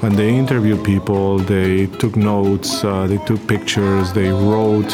And 0.04 0.16
they 0.16 0.36
interviewed 0.36 0.84
people, 0.84 1.40
they 1.40 1.88
took 1.88 2.16
notes, 2.16 2.84
uh, 2.84 3.08
they 3.08 3.18
took 3.26 3.48
pictures, 3.48 4.14
they 4.14 4.30
wrote, 4.30 4.94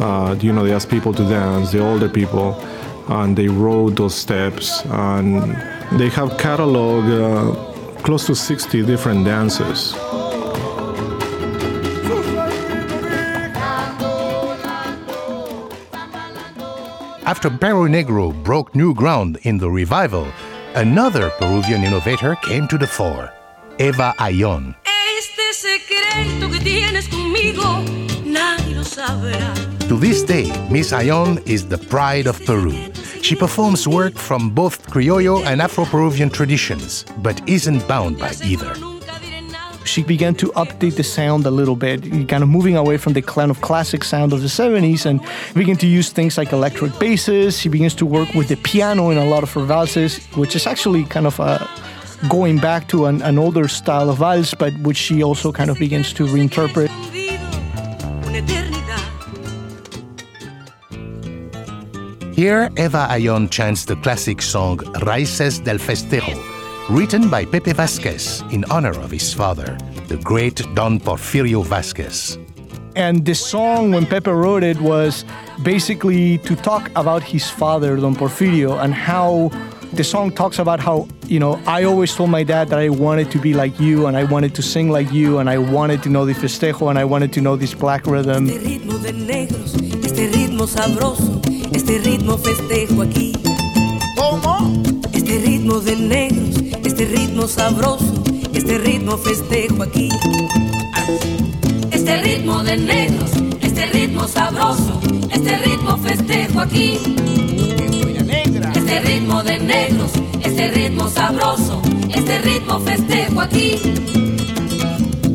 uh, 0.00 0.34
you 0.40 0.52
know, 0.52 0.64
they 0.64 0.72
asked 0.72 0.88
people 0.88 1.12
to 1.12 1.24
dance, 1.28 1.72
the 1.72 1.80
older 1.80 2.08
people, 2.08 2.54
and 3.08 3.36
they 3.36 3.48
wrote 3.48 3.96
those 3.96 4.14
steps. 4.14 4.82
And 4.86 5.52
they 5.98 6.08
have 6.08 6.30
cataloged 6.44 7.12
uh, 7.20 8.02
close 8.02 8.24
to 8.28 8.34
60 8.34 8.86
different 8.86 9.26
dances. 9.26 9.94
After 17.28 17.50
Peru 17.50 17.90
Negro 17.90 18.32
broke 18.42 18.74
new 18.74 18.94
ground 18.94 19.36
in 19.42 19.58
the 19.58 19.70
revival, 19.70 20.26
another 20.74 21.28
Peruvian 21.38 21.84
innovator 21.84 22.36
came 22.36 22.66
to 22.68 22.78
the 22.78 22.86
fore, 22.86 23.30
Eva 23.78 24.14
Ayllón. 24.18 24.74
Este 25.18 25.52
secreto 25.52 26.50
que 26.50 26.58
tienes 26.58 27.06
conmigo, 27.06 27.84
nadie 28.24 28.74
lo 28.74 28.82
sabrá. 28.82 29.54
To 29.88 29.98
this 29.98 30.22
day, 30.22 30.50
Miss 30.70 30.92
Ayllón 30.92 31.46
is 31.46 31.68
the 31.68 31.76
pride 31.76 32.26
of 32.26 32.42
Peru. 32.46 32.72
She 33.20 33.36
performs 33.36 33.86
work 33.86 34.14
from 34.14 34.48
both 34.48 34.82
Criollo 34.88 35.44
and 35.44 35.60
Afro 35.60 35.84
Peruvian 35.84 36.30
traditions, 36.30 37.04
but 37.18 37.46
isn't 37.46 37.86
bound 37.86 38.18
by 38.18 38.32
either. 38.42 38.74
She 39.88 40.02
began 40.02 40.34
to 40.34 40.48
update 40.52 40.96
the 40.96 41.02
sound 41.02 41.46
a 41.46 41.50
little 41.50 41.74
bit, 41.74 42.02
kind 42.28 42.42
of 42.42 42.48
moving 42.48 42.76
away 42.76 42.98
from 42.98 43.14
the 43.14 43.22
kind 43.22 43.50
of 43.50 43.62
classic 43.62 44.04
sound 44.04 44.34
of 44.34 44.42
the 44.42 44.48
70s 44.48 45.06
and 45.06 45.20
began 45.54 45.76
to 45.76 45.86
use 45.86 46.10
things 46.10 46.36
like 46.36 46.52
electric 46.52 46.98
basses. 46.98 47.58
She 47.58 47.70
begins 47.70 47.94
to 47.96 48.06
work 48.06 48.34
with 48.34 48.48
the 48.48 48.56
piano 48.56 49.08
in 49.08 49.16
a 49.16 49.24
lot 49.24 49.42
of 49.42 49.52
her 49.54 49.64
valses, 49.64 50.18
which 50.36 50.54
is 50.54 50.66
actually 50.66 51.04
kind 51.04 51.26
of 51.26 51.40
a 51.40 51.66
going 52.28 52.58
back 52.58 52.88
to 52.88 53.06
an, 53.06 53.22
an 53.22 53.38
older 53.38 53.66
style 53.66 54.10
of 54.10 54.18
vals, 54.18 54.52
but 54.58 54.72
which 54.80 54.98
she 54.98 55.22
also 55.22 55.52
kind 55.52 55.70
of 55.70 55.78
begins 55.78 56.12
to 56.12 56.26
reinterpret. 56.26 56.90
Here, 62.34 62.70
Eva 62.76 63.08
Ayllón 63.10 63.50
chants 63.50 63.86
the 63.86 63.96
classic 63.96 64.42
song 64.42 64.78
Raíces 65.02 65.64
del 65.64 65.78
Festejo, 65.78 66.36
written 66.88 67.28
by 67.28 67.44
Pepe 67.44 67.72
Vasquez 67.72 68.42
in 68.50 68.64
honor 68.70 68.98
of 69.00 69.10
his 69.10 69.34
father, 69.34 69.76
the 70.06 70.16
great 70.18 70.62
Don 70.74 70.98
Porfirio 70.98 71.62
Vasquez. 71.64 72.38
And 72.96 73.26
the 73.26 73.34
song, 73.34 73.92
when 73.92 74.06
Pepe 74.06 74.30
wrote 74.30 74.64
it, 74.64 74.80
was 74.80 75.26
basically 75.62 76.38
to 76.38 76.56
talk 76.56 76.90
about 76.96 77.22
his 77.22 77.50
father, 77.50 77.96
Don 77.96 78.16
Porfirio, 78.16 78.82
and 78.82 78.94
how 78.94 79.50
the 79.92 80.02
song 80.02 80.30
talks 80.30 80.58
about 80.58 80.80
how, 80.80 81.06
you 81.26 81.38
know, 81.38 81.60
I 81.66 81.84
always 81.84 82.14
told 82.14 82.30
my 82.30 82.42
dad 82.42 82.68
that 82.68 82.78
I 82.78 82.88
wanted 82.88 83.30
to 83.32 83.38
be 83.38 83.54
like 83.54 83.78
you 83.78 84.06
and 84.06 84.16
I 84.16 84.24
wanted 84.24 84.54
to 84.54 84.62
sing 84.62 84.90
like 84.90 85.12
you 85.12 85.38
and 85.38 85.48
I 85.48 85.58
wanted 85.58 86.02
to 86.04 86.08
know 86.08 86.24
the 86.24 86.32
festejo 86.32 86.88
and 86.88 86.98
I 86.98 87.04
wanted 87.04 87.32
to 87.34 87.40
know 87.40 87.56
this 87.56 87.74
black 87.74 88.06
rhythm. 88.06 88.48
Este 88.48 88.80
ritmo 95.40 95.80
de 95.80 95.96
negros, 95.96 96.57
este 96.98 97.16
ritmo 97.16 97.46
sabroso, 97.46 98.24
este 98.52 98.76
ritmo 98.76 99.16
festejo 99.18 99.84
aquí. 99.84 100.08
Este 101.92 102.16
ritmo 102.22 102.64
de 102.64 102.76
negros, 102.76 103.30
este 103.60 103.86
ritmo 103.86 104.26
sabroso, 104.26 105.00
este 105.30 105.58
ritmo 105.58 105.96
festejo 105.98 106.58
aquí. 106.58 106.98
Este 108.74 109.00
ritmo 109.00 109.44
de 109.44 109.60
negros, 109.60 110.10
este 110.42 110.72
ritmo 110.72 111.08
sabroso, 111.08 111.80
este 112.12 112.40
ritmo 112.40 112.80
festejo 112.80 113.42
aquí. 113.42 113.78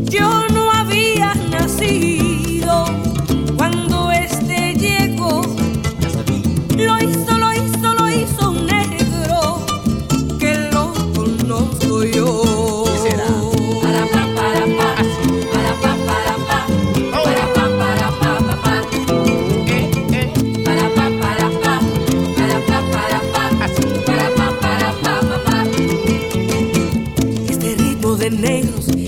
Yo 0.10 0.46
no 0.50 0.70
había 0.70 1.34
nacido 1.50 2.88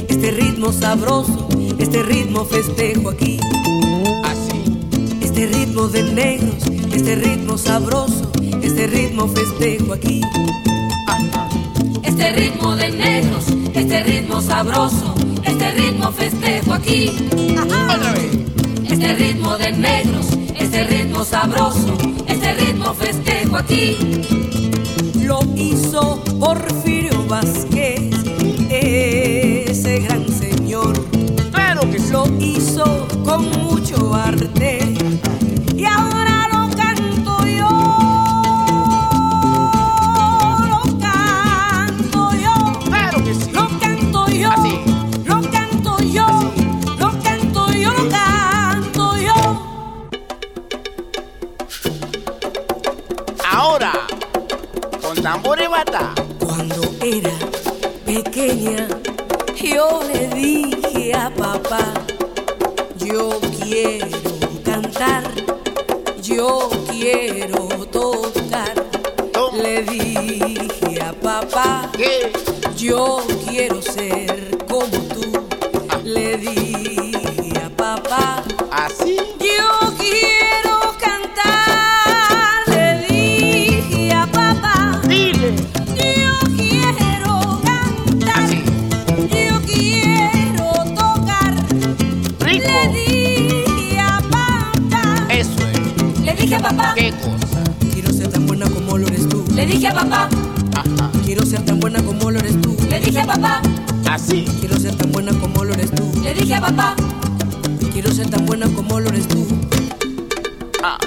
este 0.08 0.32
ritmo 0.32 0.72
sabroso, 0.72 1.48
este 1.78 2.04
ritmo 2.04 2.46
festejo 2.46 3.10
aquí. 3.10 3.40
Así. 4.24 4.64
Este 5.22 5.48
ritmo 5.48 5.88
de 5.88 6.04
negros, 6.04 6.64
este 6.94 7.16
ritmo 7.16 7.58
sabroso, 7.58 8.32
este 8.62 8.88
ritmo 8.88 9.28
festejo 9.28 9.94
aquí. 9.94 10.22
Este 12.04 12.32
ritmo 12.34 12.76
de 12.76 12.92
negros, 12.92 13.46
este 13.74 14.04
ritmo 14.04 14.42
sabroso, 14.42 15.16
este 15.44 15.72
ritmo 15.72 16.12
festejo 16.12 16.74
aquí. 16.74 17.12
Otra 17.62 18.14
vez. 18.14 18.36
Este 18.90 19.14
ritmo 19.16 19.58
de 19.58 19.72
negros, 19.74 20.28
este 20.56 20.84
ritmo 20.86 21.26
sabroso, 21.26 21.98
este 22.28 22.54
ritmo 22.54 22.94
festejo 22.94 23.58
aquí. 23.58 23.98
Lo 25.22 25.40
hizo 25.56 26.24
Porfirio 26.40 27.26
Vázquez, 27.28 27.65
ese 29.78 30.00
gran 30.00 30.26
señor. 30.30 30.94
Claro 31.52 31.82
que 31.92 32.00
sí. 32.00 32.10
Lo 32.12 32.26
hizo 32.40 33.08
con 33.26 33.50
mucho 33.64 34.14
arte 34.16 34.80
y 35.76 35.84
ahora 35.84 36.48
lo 36.54 36.70
canto 36.78 37.46
yo. 37.46 37.70
Lo 40.72 40.82
canto 41.00 42.32
yo. 42.46 42.54
Claro 42.86 43.24
que 43.26 43.34
sí. 43.34 43.52
Lo 43.52 43.68
canto 43.80 44.28
yo, 44.30 44.50
Así. 44.50 44.80
lo 45.26 45.42
canto 45.52 45.98
yo, 46.00 46.26
lo 46.98 47.10
canto 47.22 47.72
yo, 47.74 47.92
lo 47.92 48.10
canto 48.10 49.18
yo. 49.18 49.38
Ahora, 53.52 53.92
con 55.02 55.22
tambor 55.22 55.60
y 55.62 55.68
bata. 55.68 56.14
Cuando 56.40 56.82
era 57.02 57.34
pequeña, 58.06 58.88
yo 59.66 60.00
le 60.04 60.28
dije 60.28 61.14
a 61.16 61.30
papá, 61.32 61.94
yo 62.98 63.40
quiero 63.64 64.08
cantar, 64.64 65.24
Así. 104.28 104.44
quiero 104.60 104.80
ser 104.80 104.96
tan 104.96 105.12
buena 105.12 105.32
como 105.40 105.64
lo 105.64 105.72
eres 105.76 105.92
tú. 105.92 106.12
Le 106.24 106.34
dije 106.34 106.56
a 106.56 106.62
papá, 106.62 106.96
quiero 107.94 108.12
ser 108.12 108.28
tan 108.28 108.44
buena 108.48 108.68
como 108.70 109.00
lo 109.00 109.10
eres 109.10 109.28
tú. 109.28 109.46
Ah. 110.82 110.98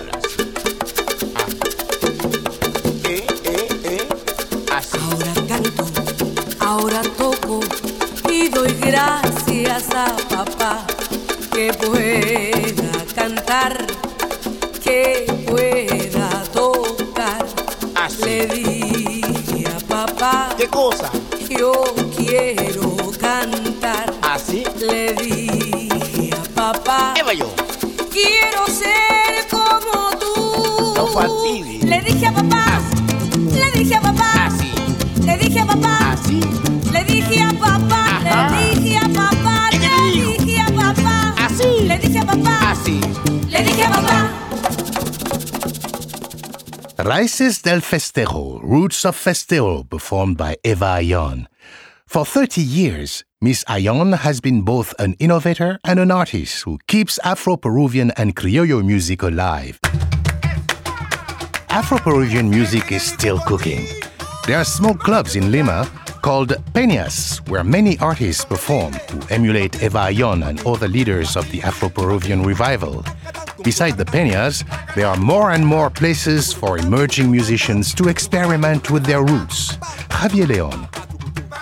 Eh, 3.03 3.27
eh, 3.45 3.69
eh. 3.85 4.09
Así. 4.73 4.99
Ahora 5.01 5.35
canto, 5.49 5.87
ahora 6.61 7.03
toco 7.17 7.59
y 8.31 8.49
doy 8.51 8.73
gracias 8.81 9.89
a 9.97 10.17
papá 10.29 10.87
que 11.53 11.73
pueda 11.75 13.05
cantar, 13.17 13.85
que 14.81 15.27
pueda 15.49 16.45
tocar. 16.53 17.45
Así. 17.97 18.25
Le 18.25 18.47
dije 18.47 19.67
a 19.67 19.81
papá, 19.89 20.55
¿Qué 20.57 20.69
cosa? 20.69 21.11
yo 21.49 21.73
quiero 22.17 22.98
cantar. 23.33 24.07
¿Ah, 24.23 24.35
Así. 24.35 24.65
Le 24.81 25.13
dije 25.15 26.31
a 26.35 26.43
papá, 26.55 27.13
¿Qué 27.15 27.23
va 27.23 27.33
yo? 27.35 27.55
quiero 28.11 28.67
ser 28.67 29.47
como 29.51 30.11
tú. 30.23 30.35
No 30.97 31.07
fastidies. 31.09 31.85
Le 31.85 32.01
dije 32.03 32.27
a 32.27 32.33
papá, 32.33 32.65
ah, 32.69 32.81
le 33.53 33.71
dije 33.79 33.95
a 33.97 34.01
papá. 34.01 34.31
Ah, 34.35 34.47
Así. 34.47 34.71
Le 35.27 35.37
dije 35.37 35.61
a 35.61 35.67
papá, 35.67 36.17
Ajá. 38.17 38.61
le 38.61 38.67
dije 38.81 38.99
a 38.99 39.09
papá, 39.21 39.57
¿Y 39.73 39.75
qué 39.79 39.89
le 39.89 39.97
te 39.97 40.03
dijo? 40.13 40.31
dije 40.45 40.61
a 40.61 40.67
papá. 40.67 41.35
Así. 41.47 41.69
Le 41.87 41.99
dije 41.99 42.19
a 42.19 42.25
papá, 42.27 42.55
Así. 42.71 43.01
le 43.51 43.63
dije 43.63 43.85
a 43.85 43.91
papá. 43.91 44.19
Raíces 46.97 47.63
del 47.63 47.83
Festejo, 47.83 48.61
Roots 48.63 49.05
of 49.05 49.17
Festejo, 49.17 49.85
performed 49.85 50.37
by 50.37 50.59
Eva 50.63 50.95
Ayllón. 50.97 51.49
For 52.09 52.25
30 52.25 52.63
years, 52.63 53.23
Miss 53.43 53.65
Ayllón 53.65 54.17
has 54.17 54.41
been 54.41 54.63
both 54.63 54.95
an 54.99 55.13
innovator 55.19 55.79
and 55.85 55.99
an 56.01 56.11
artist 56.11 56.63
who 56.63 56.79
keeps 56.87 57.19
Afro 57.23 57.59
Peruvian 57.59 58.13
and 58.13 58.35
Criollo 58.35 58.83
music 58.83 59.23
alive. 59.23 59.79
Afro 61.69 61.99
Peruvian 61.99 62.49
music 62.49 62.93
is 62.93 63.03
still 63.03 63.39
cooking. 63.41 63.87
There 64.47 64.57
are 64.57 64.65
small 64.65 64.95
clubs 64.95 65.37
in 65.37 65.53
Lima 65.53 65.87
called 66.23 66.57
Peñas, 66.73 67.47
where 67.51 67.63
many 67.63 67.99
artists 67.99 68.43
perform 68.43 68.95
who 69.11 69.21
emulate 69.29 69.83
Eva 69.83 70.09
Ayllón 70.09 70.49
and 70.49 70.67
other 70.67 70.89
leaders 70.89 71.37
of 71.37 71.45
the 71.51 71.61
Afro 71.61 71.91
Peruvian 71.91 72.43
revival. 72.43 73.05
Beside 73.63 73.99
the 73.99 74.07
Peñas, 74.07 74.65
there 74.95 75.09
are 75.09 75.19
more 75.19 75.51
and 75.51 75.65
more 75.65 75.91
places 75.91 76.55
for 76.55 76.79
emerging 76.79 77.31
musicians 77.31 77.93
to 77.97 78.09
experiment 78.09 78.91
with 78.91 79.05
their 79.05 79.23
roots. 79.23 79.77
Javier 80.09 80.49
Leon. 80.49 80.89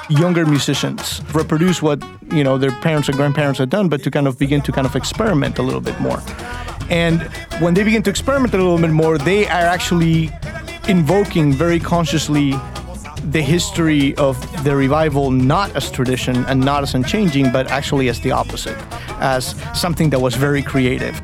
Younger 0.08 0.46
musicians 0.46 1.20
reproduce 1.34 1.82
what 1.82 2.02
you 2.32 2.44
know 2.44 2.58
their 2.58 2.72
parents 2.80 3.08
and 3.08 3.16
grandparents 3.16 3.58
had 3.58 3.70
done, 3.70 3.88
but 3.88 4.02
to 4.04 4.10
kind 4.10 4.26
of 4.26 4.38
begin 4.38 4.60
to 4.62 4.72
kind 4.72 4.86
of 4.86 4.96
experiment 4.96 5.58
a 5.58 5.62
little 5.62 5.80
bit 5.80 5.98
more. 6.00 6.20
And 6.88 7.22
when 7.60 7.74
they 7.74 7.82
begin 7.82 8.02
to 8.04 8.10
experiment 8.10 8.54
a 8.54 8.58
little 8.58 8.78
bit 8.78 8.90
more, 8.90 9.18
they 9.18 9.46
are 9.46 9.66
actually 9.66 10.30
invoking 10.88 11.52
very 11.52 11.80
consciously 11.80 12.54
the 13.30 13.42
history 13.42 14.14
of 14.16 14.36
the 14.62 14.74
revival 14.76 15.32
not 15.32 15.74
as 15.74 15.90
tradition 15.90 16.44
and 16.46 16.60
not 16.60 16.84
as 16.84 16.94
unchanging, 16.94 17.50
but 17.50 17.70
actually 17.70 18.08
as 18.08 18.20
the 18.20 18.30
opposite, 18.30 18.76
as 19.18 19.56
something 19.74 20.10
that 20.10 20.20
was 20.20 20.36
very 20.36 20.62
creative. 20.62 21.20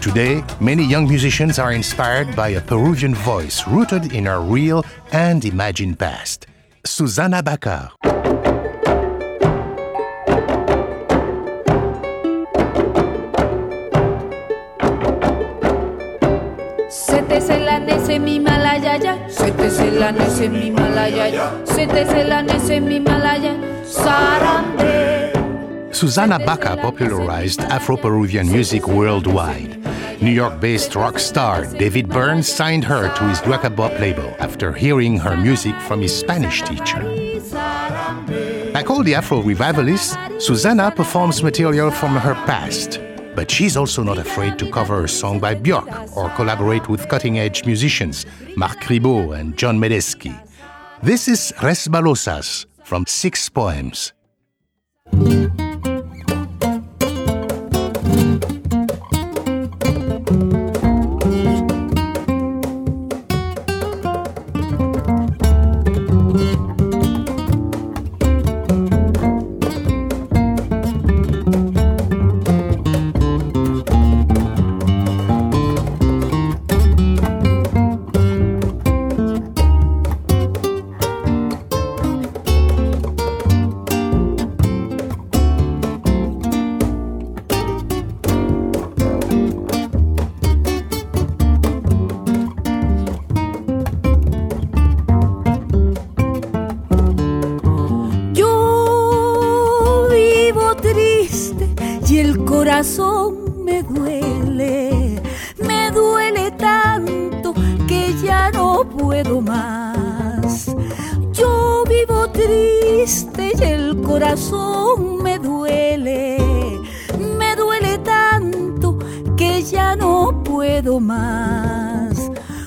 Today, 0.00 0.42
many 0.58 0.84
young 0.84 1.06
musicians 1.06 1.58
are 1.58 1.72
inspired 1.72 2.34
by 2.34 2.48
a 2.48 2.60
Peruvian 2.60 3.14
voice 3.14 3.66
rooted 3.68 4.12
in 4.12 4.26
our 4.26 4.40
real 4.40 4.84
and 5.12 5.44
imagined 5.44 5.98
past. 5.98 6.46
Susana 6.84 7.42
Baca. 7.42 7.94
Se 16.88 17.22
te 17.22 17.40
se 17.40 17.60
la 17.60 17.78
mi 18.18 18.40
malayaya, 18.40 19.16
se 19.28 19.52
te 19.52 19.70
se 19.70 19.92
la 19.92 20.10
nese 20.10 20.48
mi 20.48 20.72
malayaya, 20.72 21.52
se 21.64 21.86
te 21.86 22.04
se 22.04 22.24
la 22.24 22.42
nese 22.42 22.80
mi 22.80 22.98
malaya, 22.98 23.54
sarambe. 23.84 25.32
Susana 25.92 26.38
Baca 26.38 26.76
popularized 26.76 27.60
Afro 27.70 27.96
Peruvian 27.96 28.48
music 28.48 28.88
worldwide. 28.88 29.81
New 30.22 30.30
York 30.30 30.60
based 30.60 30.94
rock 30.94 31.18
star 31.18 31.66
David 31.66 32.08
Byrne 32.08 32.44
signed 32.44 32.84
her 32.84 33.12
to 33.16 33.24
his 33.24 33.40
Luaka 33.40 33.74
Bop 33.74 33.98
label 33.98 34.36
after 34.38 34.72
hearing 34.72 35.18
her 35.18 35.36
music 35.36 35.74
from 35.80 36.00
his 36.00 36.16
Spanish 36.16 36.62
teacher. 36.62 37.02
Like 38.72 38.88
all 38.88 39.02
the 39.02 39.16
Afro 39.16 39.42
revivalists, 39.42 40.16
Susana 40.38 40.92
performs 40.92 41.42
material 41.42 41.90
from 41.90 42.14
her 42.14 42.34
past. 42.46 43.00
But 43.34 43.50
she's 43.50 43.76
also 43.76 44.04
not 44.04 44.18
afraid 44.18 44.60
to 44.60 44.70
cover 44.70 45.02
a 45.02 45.08
song 45.08 45.40
by 45.40 45.56
Björk 45.56 46.16
or 46.16 46.30
collaborate 46.36 46.88
with 46.88 47.08
cutting 47.08 47.40
edge 47.40 47.64
musicians 47.64 48.24
Marc 48.56 48.78
Ribot 48.82 49.36
and 49.36 49.56
John 49.58 49.80
Medeski. 49.80 50.38
This 51.02 51.26
is 51.26 51.52
Resbalosas 51.56 52.66
from 52.84 53.06
Six 53.06 53.48
Poems. 53.48 54.12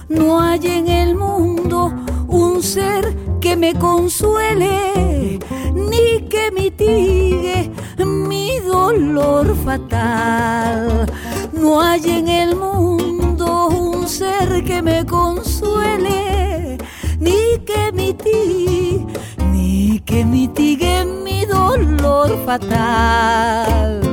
No 0.07 0.39
hay 0.39 0.66
en 0.68 0.88
el 0.88 1.16
mundo 1.16 1.93
un 2.30 2.63
ser 2.63 3.13
que 3.41 3.57
me 3.57 3.74
consuele 3.74 5.39
ni 5.74 6.22
que 6.30 6.49
mitigue 6.51 7.72
mi 8.05 8.59
dolor 8.59 9.53
fatal. 9.66 11.11
No 11.51 11.82
hay 11.82 12.09
en 12.09 12.30
el 12.30 12.55
mundo 12.55 13.68
un 13.68 14.07
ser 14.07 14.63
que 14.63 14.82
me 14.82 15.05
consuele 15.05 16.78
ni 17.20 17.59
que 17.66 17.91
mitigue, 17.91 19.05
ni 19.51 19.99
que 19.99 20.24
mitigue 20.24 21.03
mi 21.03 21.45
dolor 21.45 22.30
fatal. 22.45 24.05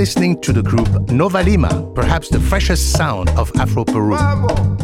Listening 0.00 0.40
to 0.40 0.50
the 0.50 0.62
group 0.62 0.88
Nova 1.10 1.42
Lima, 1.42 1.68
perhaps 1.94 2.30
the 2.30 2.40
freshest 2.40 2.94
sound 2.94 3.28
of 3.36 3.52
Afro 3.56 3.84
Peru. 3.84 4.16
Vamos. 4.16 4.80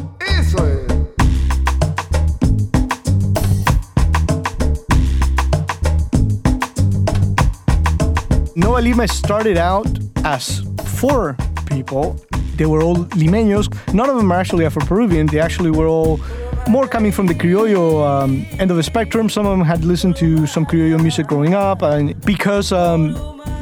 Nova 8.54 8.82
Lima 8.82 9.08
started 9.08 9.56
out 9.56 9.88
as 10.26 10.60
four 10.84 11.34
people. 11.64 12.20
They 12.56 12.66
were 12.66 12.82
all 12.82 12.96
limeños. 13.16 13.66
None 13.94 14.10
of 14.10 14.16
them 14.18 14.30
are 14.30 14.38
actually 14.38 14.66
Afro-Peruvian. 14.66 15.28
They 15.28 15.40
actually 15.40 15.70
were 15.70 15.86
all 15.86 16.20
more 16.68 16.86
coming 16.86 17.10
from 17.10 17.26
the 17.26 17.34
criollo 17.34 18.06
um, 18.06 18.44
end 18.58 18.70
of 18.70 18.76
the 18.76 18.82
spectrum. 18.82 19.30
Some 19.30 19.46
of 19.46 19.56
them 19.56 19.66
had 19.66 19.82
listened 19.82 20.16
to 20.16 20.46
some 20.46 20.66
criollo 20.66 21.00
music 21.00 21.26
growing 21.26 21.54
up, 21.54 21.80
and 21.80 22.20
because 22.26 22.70
um, 22.70 23.14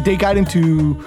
they 0.05 0.17
got 0.17 0.37
into 0.37 1.01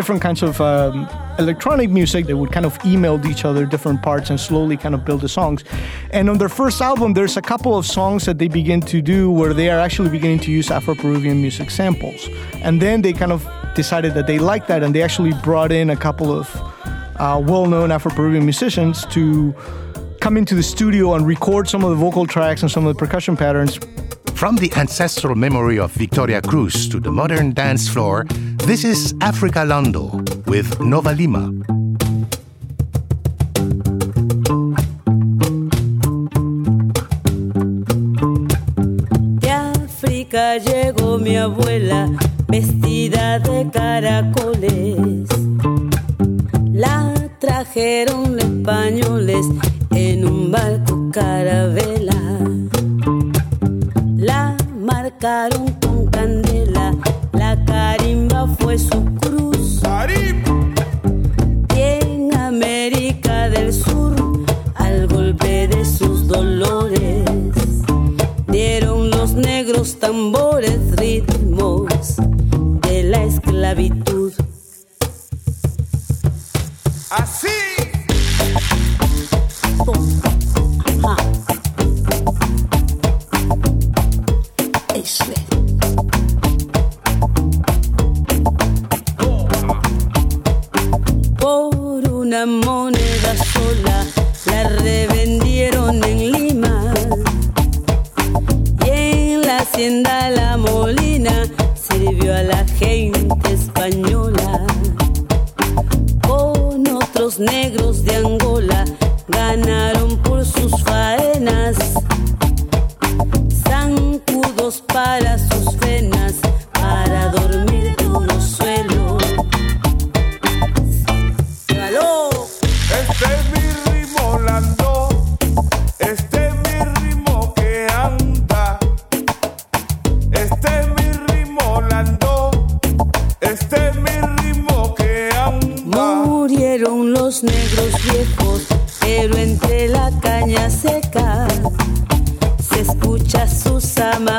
different 0.00 0.22
kinds 0.22 0.42
of 0.42 0.58
um, 0.62 1.06
electronic 1.38 1.90
music, 1.90 2.24
they 2.24 2.38
would 2.40 2.52
kind 2.56 2.64
of 2.64 2.72
email 2.86 3.16
each 3.26 3.44
other 3.44 3.66
different 3.66 4.00
parts 4.00 4.30
and 4.30 4.40
slowly 4.40 4.76
kind 4.84 4.94
of 4.94 5.04
build 5.04 5.20
the 5.20 5.28
songs. 5.28 5.62
And 6.10 6.30
on 6.30 6.38
their 6.38 6.48
first 6.48 6.80
album, 6.80 7.12
there's 7.12 7.36
a 7.36 7.42
couple 7.42 7.76
of 7.76 7.84
songs 7.84 8.24
that 8.24 8.38
they 8.38 8.48
begin 8.48 8.80
to 8.92 9.02
do 9.02 9.30
where 9.30 9.52
they 9.52 9.68
are 9.68 9.78
actually 9.86 10.08
beginning 10.08 10.40
to 10.46 10.50
use 10.50 10.70
Afro-Peruvian 10.70 11.38
music 11.46 11.68
samples. 11.70 12.20
And 12.66 12.80
then 12.80 13.02
they 13.02 13.12
kind 13.12 13.30
of 13.30 13.46
decided 13.74 14.14
that 14.14 14.26
they 14.26 14.38
liked 14.38 14.68
that, 14.68 14.82
and 14.82 14.94
they 14.94 15.02
actually 15.02 15.34
brought 15.42 15.70
in 15.70 15.90
a 15.90 15.96
couple 15.96 16.32
of 16.32 16.46
uh, 17.18 17.38
well-known 17.52 17.92
Afro-Peruvian 17.92 18.44
musicians 18.44 19.04
to 19.16 19.54
come 20.24 20.38
into 20.38 20.54
the 20.54 20.62
studio 20.62 21.14
and 21.14 21.26
record 21.26 21.68
some 21.68 21.84
of 21.84 21.90
the 21.90 22.00
vocal 22.06 22.26
tracks 22.26 22.62
and 22.62 22.70
some 22.70 22.86
of 22.86 22.94
the 22.94 22.98
percussion 22.98 23.36
patterns. 23.36 23.78
From 24.40 24.56
the 24.56 24.72
ancestral 24.72 25.34
memory 25.34 25.78
of 25.78 25.92
Victoria 25.92 26.40
Cruz 26.40 26.88
to 26.88 26.98
the 26.98 27.10
modern 27.10 27.52
dance 27.52 27.86
floor, 27.86 28.24
this 28.64 28.84
is 28.84 29.14
Africa 29.20 29.66
Lando 29.66 30.24
with 30.46 30.80
Nova 30.80 31.12
Lima. 31.12 31.52
De 39.40 39.50
África 39.50 40.56
llegó 40.56 41.18
mi 41.18 41.36
abuela 41.36 42.08
vestida 42.48 43.40
de 43.40 43.68
caracoles. 43.70 45.28
La 46.72 47.12
trajeron 47.38 48.38
españoles 48.38 49.46
en 49.90 50.24
un 50.24 50.50
barco 50.50 51.10
carabel. 51.12 51.99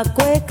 Zamacueca 0.04 0.51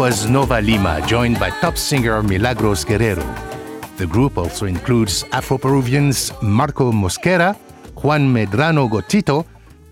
was 0.00 0.24
Nova 0.30 0.62
Lima, 0.62 1.06
joined 1.06 1.38
by 1.38 1.50
top 1.60 1.76
singer 1.76 2.22
Milagros 2.22 2.86
Guerrero. 2.86 3.22
The 3.98 4.06
group 4.06 4.38
also 4.38 4.64
includes 4.64 5.24
Afro 5.30 5.58
Peruvians 5.58 6.32
Marco 6.40 6.90
Mosquera, 6.90 7.54
Juan 8.02 8.32
Medrano 8.32 8.88
Cotito, 8.88 9.44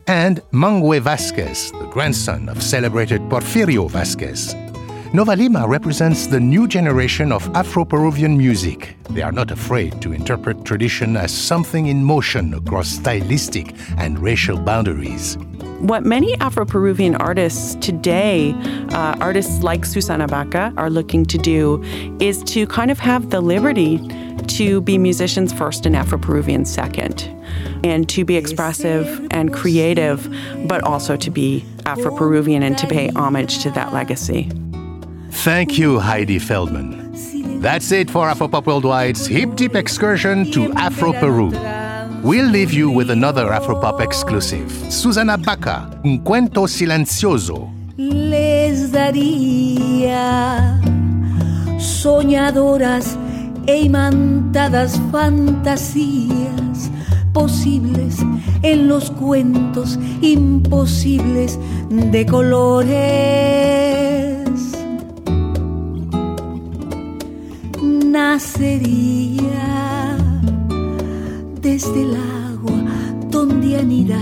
and 0.07 0.41
Mangue 0.51 0.99
Vasquez, 1.03 1.73
the 1.73 1.87
grandson 1.93 2.49
of 2.49 2.63
celebrated 2.63 3.21
Porfirio 3.29 3.87
Vasquez. 3.91 4.68
Nova 5.15 5.35
Lima 5.35 5.67
represents 5.67 6.27
the 6.27 6.39
new 6.39 6.69
generation 6.69 7.33
of 7.33 7.49
Afro 7.57 7.83
Peruvian 7.83 8.37
music. 8.37 8.95
They 9.09 9.23
are 9.23 9.33
not 9.33 9.51
afraid 9.51 10.03
to 10.03 10.13
interpret 10.13 10.67
tradition 10.67 11.17
as 11.17 11.33
something 11.33 11.87
in 11.87 12.05
motion 12.05 12.53
across 12.53 12.89
stylistic 12.89 13.75
and 13.97 14.19
racial 14.19 14.59
boundaries. 14.59 15.39
What 15.79 16.05
many 16.05 16.35
Afro 16.41 16.67
Peruvian 16.67 17.15
artists 17.15 17.75
today, 17.77 18.53
uh, 18.91 19.17
artists 19.19 19.63
like 19.63 19.87
Susana 19.87 20.27
Baca, 20.27 20.75
are 20.77 20.91
looking 20.91 21.25
to 21.25 21.39
do 21.39 21.83
is 22.21 22.43
to 22.43 22.67
kind 22.67 22.91
of 22.91 22.99
have 22.99 23.31
the 23.31 23.41
liberty 23.41 24.07
to 24.59 24.83
be 24.83 24.99
musicians 24.99 25.55
first 25.55 25.87
and 25.87 25.97
Afro 25.97 26.19
Peruvian 26.19 26.67
second, 26.67 27.23
and 27.83 28.11
to 28.11 28.27
be 28.27 28.37
expressive 28.37 29.27
and 29.31 29.55
creative, 29.55 30.29
but 30.67 30.83
also 30.85 31.17
to 31.17 31.31
be 31.31 31.65
Afro 31.87 32.15
Peruvian 32.15 32.63
and 32.63 32.77
to 32.77 32.87
pay 32.87 33.09
homage 33.09 33.63
to 33.63 33.71
that 33.71 33.95
legacy. 33.95 34.51
Thank 35.45 35.79
you, 35.79 35.99
Heidi 36.01 36.39
Feldman. 36.39 37.13
That's 37.61 37.91
it 37.93 38.11
for 38.11 38.29
Afropop 38.29 38.65
Worldwide's 38.65 39.27
hip 39.27 39.55
deep 39.57 39.75
excursion 39.77 40.51
to 40.51 40.73
Afro 40.75 41.13
Peru. 41.13 41.51
We'll 42.23 42.47
leave 42.51 42.73
you 42.73 42.91
with 42.91 43.11
another 43.11 43.47
Afropop 43.47 44.01
exclusive 44.01 44.71
Susana 44.93 45.39
Baca, 45.39 45.89
Un 46.05 46.19
Cuento 46.25 46.67
Silencioso. 46.69 47.71
les 47.97 48.93
daría 48.93 50.81
soñadoras 51.79 53.17
e 53.67 53.81
imantadas 53.83 55.01
fantasías 55.11 56.91
posibles 57.33 58.19
en 58.63 58.89
los 58.89 59.11
cuentos 59.11 59.99
imposibles 60.21 61.59
de 61.91 62.27
colores. 62.27 64.38
nacería 68.19 69.69
desde 71.63 72.03
el 72.03 72.17
agua 72.51 72.81
donde 73.31 73.79
anida 73.79 74.21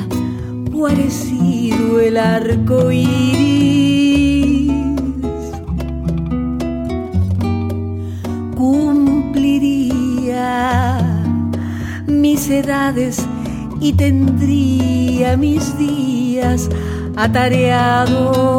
guarecido 0.71 2.01
el 2.01 2.19
arco 2.19 2.93
iris. 2.93 4.71
Cumpliría 8.55 9.79
mis 12.07 12.51
edades 12.51 13.25
y 13.81 13.95
tendría 13.95 15.39
mis 15.39 15.79
días 15.79 16.69
atareados. 17.17 18.57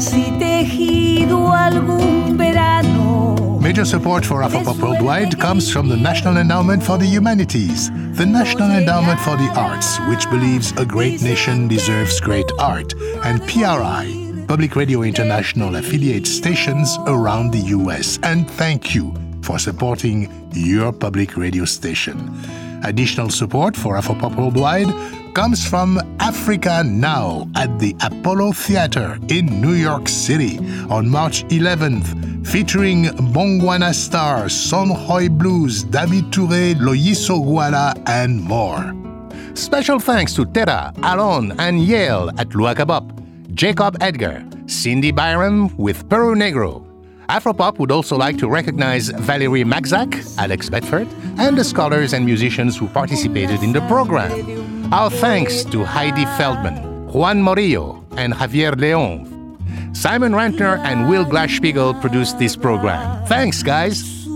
Así 0.00 0.32
tejido 0.38 1.52
algún 1.52 2.36
verano. 2.36 3.58
Major 3.60 3.84
support 3.84 4.24
for 4.24 4.42
Afropop 4.42 4.78
Worldwide 4.80 5.38
comes 5.38 5.70
from 5.70 5.88
the 5.88 5.96
National 5.96 6.38
Endowment 6.38 6.82
for 6.82 6.96
the 6.96 7.06
Humanities, 7.06 7.90
the 8.16 8.24
National 8.24 8.70
Endowment 8.70 9.20
for 9.20 9.36
the 9.36 9.50
Arts, 9.54 9.98
which 10.08 10.28
believes 10.30 10.72
a 10.78 10.86
great 10.86 11.22
nation 11.22 11.68
deserves 11.68 12.20
great 12.20 12.50
art, 12.58 12.94
and 13.24 13.42
PRI, 13.42 14.44
Public 14.48 14.74
Radio 14.74 15.02
International 15.02 15.76
affiliate 15.76 16.26
stations 16.26 16.96
around 17.06 17.52
the 17.52 17.76
US. 17.76 18.18
And 18.22 18.50
thank 18.50 18.94
you 18.94 19.14
for 19.42 19.58
supporting 19.58 20.28
your 20.52 20.92
public 20.92 21.36
radio 21.36 21.64
station. 21.64 22.16
Additional 22.84 23.28
support 23.28 23.76
for 23.76 23.96
Afropop 23.96 24.34
Worldwide 24.36 24.88
comes 25.34 25.66
from 25.66 26.00
Africa 26.18 26.82
Now 26.84 27.48
at 27.54 27.78
the 27.78 27.94
Apollo 28.00 28.52
Theater 28.52 29.18
in 29.28 29.60
New 29.60 29.74
York 29.74 30.08
City 30.08 30.58
on 30.88 31.08
March 31.08 31.44
11th, 31.48 32.46
featuring 32.46 33.04
Bongwana 33.32 33.94
stars 33.94 34.52
Songhoy 34.52 35.30
Blues, 35.30 35.84
David 35.84 36.24
Touré, 36.32 36.74
Loyiso 36.74 37.42
Guala, 37.44 37.94
and 38.08 38.42
more. 38.42 38.94
Special 39.54 40.00
thanks 40.00 40.34
to 40.34 40.44
Terra, 40.46 40.92
Alon, 41.02 41.52
and 41.60 41.80
Yale 41.80 42.30
at 42.38 42.48
Luaka 42.50 42.86
Bop, 42.86 43.12
Jacob 43.54 43.96
Edgar, 44.00 44.44
Cindy 44.66 45.10
Byram 45.12 45.76
with 45.76 46.08
Peru 46.08 46.34
Negro. 46.34 46.86
Afropop 47.28 47.78
would 47.78 47.92
also 47.92 48.16
like 48.16 48.38
to 48.38 48.48
recognize 48.48 49.08
Valerie 49.08 49.64
Magzak, 49.64 50.10
Alex 50.38 50.68
Bedford, 50.68 51.06
and 51.38 51.56
the 51.56 51.62
scholars 51.62 52.12
and 52.12 52.24
musicians 52.24 52.76
who 52.76 52.88
participated 52.88 53.62
in 53.62 53.72
the 53.72 53.80
program. 53.82 54.79
Our 54.92 55.08
thanks 55.08 55.62
to 55.66 55.84
Heidi 55.84 56.24
Feldman, 56.36 57.06
Juan 57.12 57.40
Morillo, 57.40 58.02
and 58.16 58.32
Javier 58.34 58.76
Leon. 58.76 59.94
Simon 59.94 60.32
Rantner 60.32 60.78
and 60.78 61.08
Will 61.08 61.24
Glass-Spiegel 61.24 61.94
produced 61.94 62.40
this 62.40 62.56
program. 62.56 63.24
Thanks, 63.26 63.62
guys. 63.62 64.26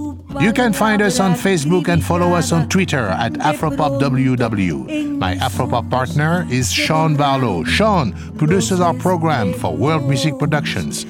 You 0.40 0.52
can 0.52 0.72
find 0.72 1.02
us 1.02 1.18
on 1.18 1.32
Facebook 1.32 1.88
and 1.88 2.04
follow 2.04 2.34
us 2.34 2.52
on 2.52 2.68
Twitter 2.68 3.08
at 3.08 3.32
AfropopWW. 3.34 5.18
My 5.18 5.34
Afropop 5.36 5.90
partner 5.90 6.46
is 6.48 6.72
Sean 6.72 7.16
Barlow. 7.16 7.64
Sean 7.64 8.12
produces 8.36 8.80
our 8.80 8.94
program 8.94 9.52
for 9.54 9.74
World 9.74 10.08
Music 10.08 10.38
Productions. 10.38 11.04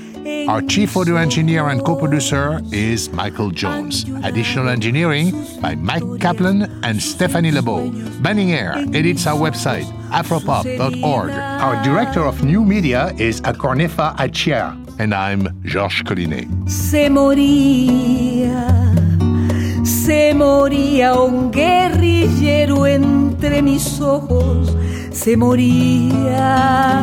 Our 0.49 0.61
chief 0.61 0.97
audio 0.97 1.17
engineer 1.17 1.69
and 1.69 1.83
co 1.83 1.97
producer 1.97 2.61
is 2.71 3.09
Michael 3.11 3.51
Jones. 3.51 4.05
Additional 4.23 4.69
engineering 4.69 5.33
by 5.61 5.75
Mike 5.75 6.21
Kaplan 6.21 6.63
and 6.85 7.03
Stephanie 7.03 7.51
Lebeau. 7.51 7.91
Banning 8.23 8.53
Eyre 8.53 8.85
edits 8.93 9.27
our 9.27 9.39
website, 9.39 9.85
afropop.org. 10.11 11.31
Our 11.31 11.83
director 11.83 12.25
of 12.25 12.45
new 12.45 12.63
media 12.65 13.15
is 13.17 13.41
Akornefa 13.41 14.17
Achia. 14.17 14.77
And 14.99 15.15
I'm 15.15 15.49
Georges 15.63 16.03
Collinet. 16.03 16.49
Se 16.69 17.09
moría, 17.09 18.67
se 19.85 20.35
moría 20.35 21.15
un 21.15 21.51
guerrillero 21.51 22.87
entre 22.87 23.63
mis 23.63 24.01
ojos, 24.01 24.77
se 25.11 25.37
moría. 25.37 27.03